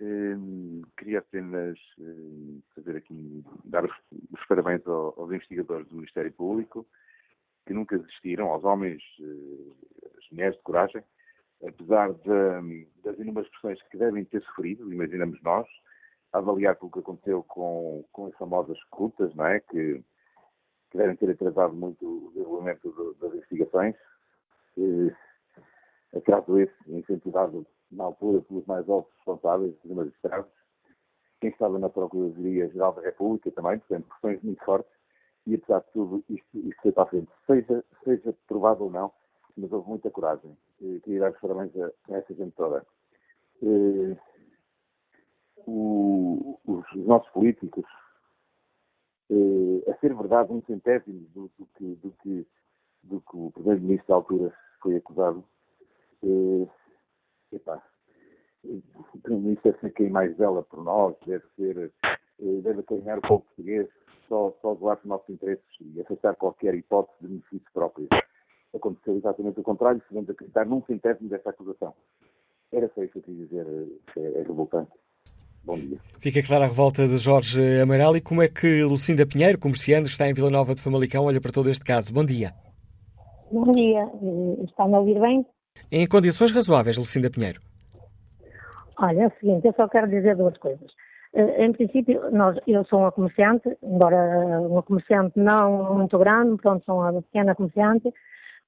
[0.00, 3.92] Um, queria apenas um, fazer aqui, dar os,
[4.30, 6.86] os parabéns ao, aos investigadores do Ministério Público,
[7.66, 9.76] que nunca desistiram, aos homens, uh,
[10.18, 11.02] às mulheres de coragem,
[11.66, 15.66] apesar de, das inúmeras pressões que devem ter sofrido, imaginamos nós,
[16.32, 19.60] avaliar pelo que aconteceu com, com as famosas escutas, não é?
[19.60, 20.02] Que,
[20.90, 23.94] que devem ter atrasado muito o desenvolvimento das investigações.
[24.76, 25.14] Uh,
[26.14, 30.50] atraso esse incentivado na altura pelos mais altos responsáveis dos magistrados,
[31.40, 34.92] quem estava na Procuradoria-Geral da República também, portanto, questões muito fortes,
[35.46, 37.30] e apesar de tudo, isto, isto foi para a frente.
[37.46, 39.12] Seja, seja provado ou não,
[39.56, 40.56] mas houve muita coragem.
[40.80, 42.84] E queria dar os parabéns a, a essa gente toda.
[45.66, 47.84] O, os, os, nossos políticos,
[49.30, 52.46] eh, a ser verdade, um centésimo do, do, que, do, que,
[53.02, 55.44] do que o Primeiro-Ministro da altura foi acusado,
[56.22, 56.68] eh,
[57.52, 57.82] epá,
[58.64, 63.44] isso deve ser quem mais vela por nós, deve ser, eh, deve acarinhar o povo
[63.44, 63.88] português,
[64.28, 68.08] só, só doar os nossos interesses e afastar qualquer hipótese de benefício próprio.
[68.74, 71.94] Aconteceu exatamente o contrário, se vamos acreditar num centésimo dessa acusação.
[72.72, 73.66] Era só isso que eu queria dizer,
[74.16, 74.92] eh, é, é revoltante.
[75.66, 75.98] Bom dia.
[76.20, 80.28] Fica clara a revolta de Jorge Amaral e como é que Lucinda Pinheiro, comerciante, está
[80.28, 82.12] em Vila Nova de Famalicão, olha para todo este caso.
[82.12, 82.52] Bom dia.
[83.50, 84.08] Bom dia.
[84.22, 85.44] Eh, está-me a ouvir bem?
[85.90, 87.60] Em condições razoáveis, Lucinda Pinheiro.
[88.96, 90.88] Olha, é o seguinte, eu só quero dizer duas coisas.
[91.34, 96.84] Eh, em princípio, nós, eu sou uma comerciante, embora uma comerciante não muito grande, pronto,
[96.84, 98.14] sou uma pequena comerciante.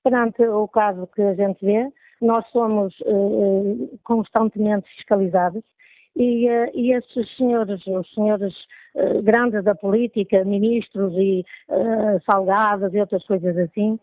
[0.03, 1.89] Perante o caso que a gente vê,
[2.21, 5.63] nós somos uh, constantemente fiscalizados
[6.19, 8.55] e, uh, e esses senhores, os senhores
[8.97, 11.45] uh, grandes da política, ministros e
[12.29, 13.99] salgados e outras coisas assim,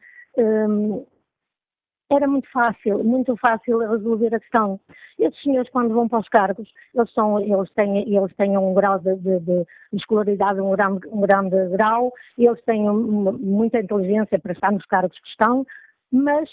[2.10, 4.80] era muito fácil, muito fácil resolver a questão.
[5.20, 9.00] Esses senhores, quando vão para os cargos, eles, são, eles, têm, eles têm um grau
[9.00, 14.72] de, de, de escolaridade, um grande, um grande grau, eles têm muita inteligência para estar
[14.72, 15.66] nos cargos que estão,
[16.12, 16.50] mas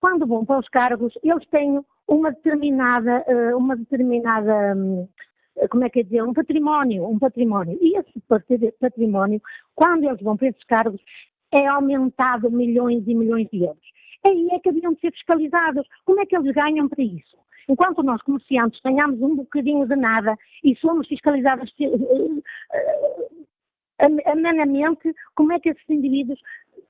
[0.00, 5.08] quando vão para os cargos, eles têm uma determinada, eh, uma determinada hum,
[5.70, 7.78] como é que é dizer, um património, um património.
[7.80, 8.20] E esse
[8.80, 9.40] património,
[9.74, 11.00] quando eles vão para esses cargos,
[11.52, 13.94] é aumentado milhões e milhões de euros
[14.26, 15.86] aí é que haviam de ser fiscalizados.
[16.04, 17.36] Como é que eles ganham para isso?
[17.68, 22.42] Enquanto nós, comerciantes, ganhamos um bocadinho de nada e somos fiscalizados uh,
[24.26, 26.38] amenamente, como é que esses indivíduos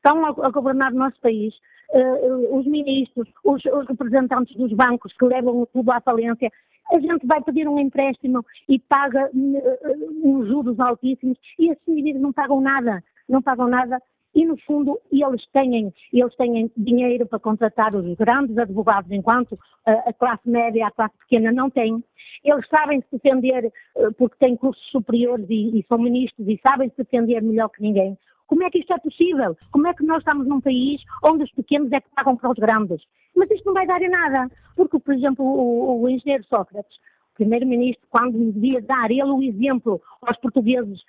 [0.05, 1.55] estão a, a governar o nosso país?
[1.91, 6.51] Uh, os ministros, os, os, representantes dos bancos que levam tudo à falência,
[6.93, 12.23] a gente vai pedir um empréstimo e paga uh, uns juros altíssimos e esses indivíduos
[12.23, 14.01] não pagam nada, não pagam nada
[14.35, 19.57] e, no fundo, eles têm, eles têm dinheiro para contratar os grandes advogados, enquanto
[19.87, 22.03] a, a classe média, a classe pequena não tem.
[22.43, 23.73] Eles sabem se defender
[24.19, 28.19] porque têm cursos superiores e, e são ministros e sabem se defender melhor que ninguém.
[28.47, 29.57] Como é que isto é possível?
[29.73, 32.59] Como é que nós estamos num país onde os pequenos é que pagam para os
[32.59, 33.03] grandes?
[33.35, 36.97] Mas isto não vai dar em nada, porque, por exemplo, o, o engenheiro Sócrates,
[37.35, 41.01] primeiro-ministro, quando devia dar ele o exemplo aos portugueses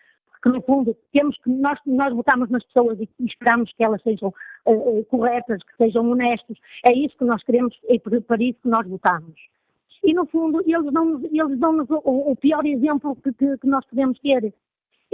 [0.46, 4.32] que no fundo temos que nós, nós votamos nas pessoas e esperamos que elas sejam
[4.68, 6.56] uh, corretas, que sejam honestas.
[6.86, 9.34] É isso que nós queremos e para isso que nós votamos.
[10.04, 13.84] e no fundo eles dão-nos eles dão o, o, pior exemplo que, que, que nós
[13.88, 14.54] podemos ter.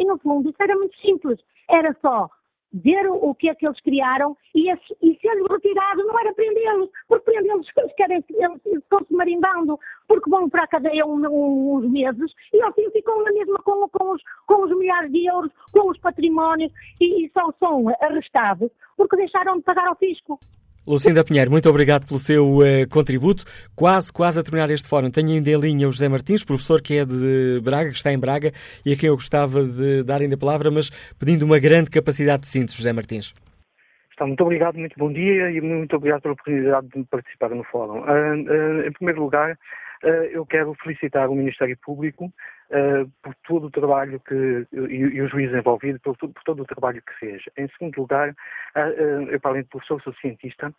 [0.01, 2.27] E no fundo isso era muito simples, era só
[2.73, 6.33] ver o que é que eles criaram e, esse, e se eles retirados não era
[6.33, 11.75] prendê-los, porque prendê-los eles querem eles estão-se marimbando, porque vão para a cadeia um, um,
[11.75, 15.51] uns meses e assim ficam na mesma com, com, os, com os milhares de euros,
[15.71, 20.39] com os patrimónios e, e só são arrestados porque deixaram de pagar ao fisco.
[20.85, 23.43] Lucinda Pinheiro, muito obrigado pelo seu uh, contributo.
[23.75, 25.11] Quase, quase a terminar este fórum.
[25.11, 28.17] Tenho ainda em linha o José Martins, professor que é de Braga, que está em
[28.17, 28.51] Braga,
[28.83, 30.89] e a quem eu gostava de dar ainda a palavra, mas
[31.19, 33.31] pedindo uma grande capacidade de síntese, José Martins.
[34.09, 37.99] Está, muito obrigado, muito bom dia e muito obrigado pela oportunidade de participar no fórum.
[37.99, 39.57] Uh, uh, em primeiro lugar,
[40.31, 42.33] eu quero felicitar o Ministério Público
[42.72, 46.65] uh, por todo o trabalho que, e, e o juiz envolvido, por, por, todo o
[46.65, 47.43] trabalho que fez.
[47.57, 48.80] Em segundo lugar, uh,
[49.30, 50.73] eu, para além de professor, sou cientista,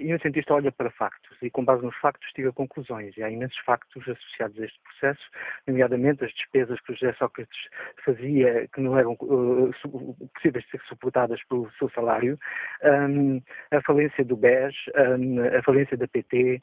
[0.00, 3.16] e um cientista olha para factos e, com base nos factos, tira conclusões.
[3.16, 5.22] E há imensos factos associados a este processo,
[5.66, 7.58] nomeadamente as despesas que o José Sócrates
[8.04, 12.38] fazia, que não eram possíveis de ser suportadas pelo seu salário,
[12.84, 13.40] um,
[13.70, 14.74] a falência do BES,
[15.18, 16.62] um, a falência da PT,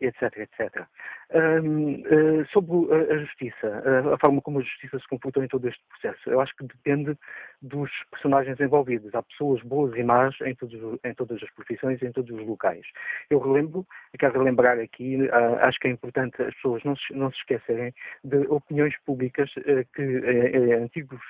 [0.00, 0.86] etc, etc.
[1.34, 2.04] Um,
[2.52, 3.82] sobre a justiça,
[4.14, 6.30] a forma como a justiça se comportou em todo este processo.
[6.30, 7.18] Eu acho que depende
[7.60, 9.12] dos personagens envolvidos.
[9.14, 12.46] Há pessoas boas e más em, todos, em todas as profissões e em todos os
[12.46, 12.86] locais.
[13.28, 13.84] Eu relembro,
[14.16, 15.18] quero relembrar aqui,
[15.60, 17.92] acho que é importante as pessoas não se, não se esquecerem
[18.22, 21.20] de opiniões públicas uh, que uh, antigos,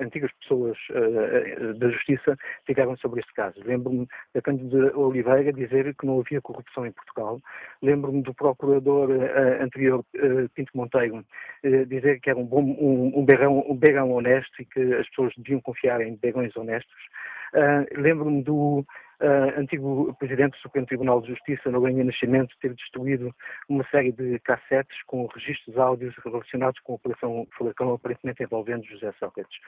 [0.00, 0.76] antigas pessoas
[1.78, 2.36] da justiça
[2.66, 3.60] tiveram sobre este caso.
[3.64, 7.40] Lembro-me da Cândida Oliveira dizer que não havia corrupção em Portugal.
[7.82, 9.10] Lembro-me do procurador
[9.62, 10.04] anterior,
[10.54, 11.24] Pinto Monteiro,
[11.62, 15.08] eh, dizer que era um, bom, um, um, berrão, um berrão honesto e que as
[15.08, 16.94] pessoas deviam confiar em berrões honestos.
[17.54, 18.84] Uh, Lembro-me do
[19.20, 23.34] uh, antigo presidente do Supremo Tribunal de Justiça, Noronha Nascimento, ter destruído
[23.68, 29.12] uma série de cassetes com registros áudios relacionados com a Operação Furacão, aparentemente envolvendo José
[29.18, 29.58] Sócrates.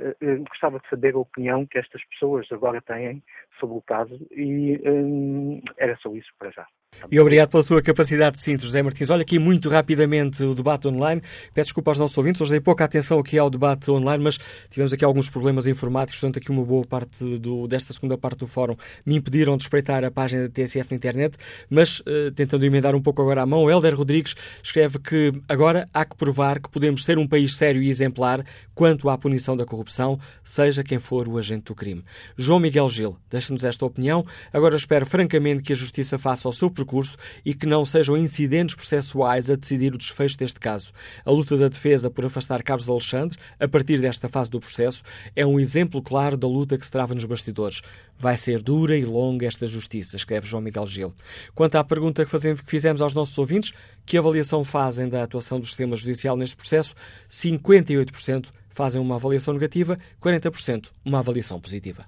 [0.00, 3.22] Uh, gostava de saber a opinião que estas pessoas agora têm
[3.58, 6.66] sobre o caso e um, era só isso para já.
[7.10, 9.08] E obrigado pela sua capacidade de síntese, José Martins.
[9.08, 11.22] Olha aqui muito rapidamente o debate online.
[11.54, 14.38] Peço desculpa aos nossos ouvintes, hoje dei pouca atenção aqui ao debate online, mas
[14.68, 18.46] tivemos aqui alguns problemas informáticos, portanto aqui uma boa parte do, desta segunda parte do
[18.46, 21.36] fórum me impediram de espreitar a página da TSF na internet,
[21.70, 26.04] mas uh, tentando emendar um pouco agora a mão, Helder Rodrigues escreve que agora há
[26.04, 28.44] que provar que podemos ser um país sério e exemplar
[28.74, 32.04] quanto à punição da corrupção, seja quem for o agente do crime.
[32.36, 34.26] João Miguel Gil, deixa-nos esta opinião.
[34.52, 38.74] Agora espero francamente que a Justiça faça o seu percurso e que não sejam incidentes
[38.74, 40.92] processuais a decidir o desfecho deste caso.
[41.24, 45.02] A luta da defesa por afastar Carlos Alexandre, a partir desta fase do processo,
[45.34, 47.82] é um exemplo claro da luta que se trava nos bastidores.
[48.16, 51.14] Vai ser dura e longa esta justiça, escreve João Miguel Gil.
[51.54, 53.72] Quanto à pergunta que, fazemos, que fizemos aos nossos ouvintes,
[54.06, 56.94] que avaliação fazem da atuação do sistema judicial neste processo?
[57.28, 62.06] 58% fazem uma avaliação negativa, 40% uma avaliação positiva.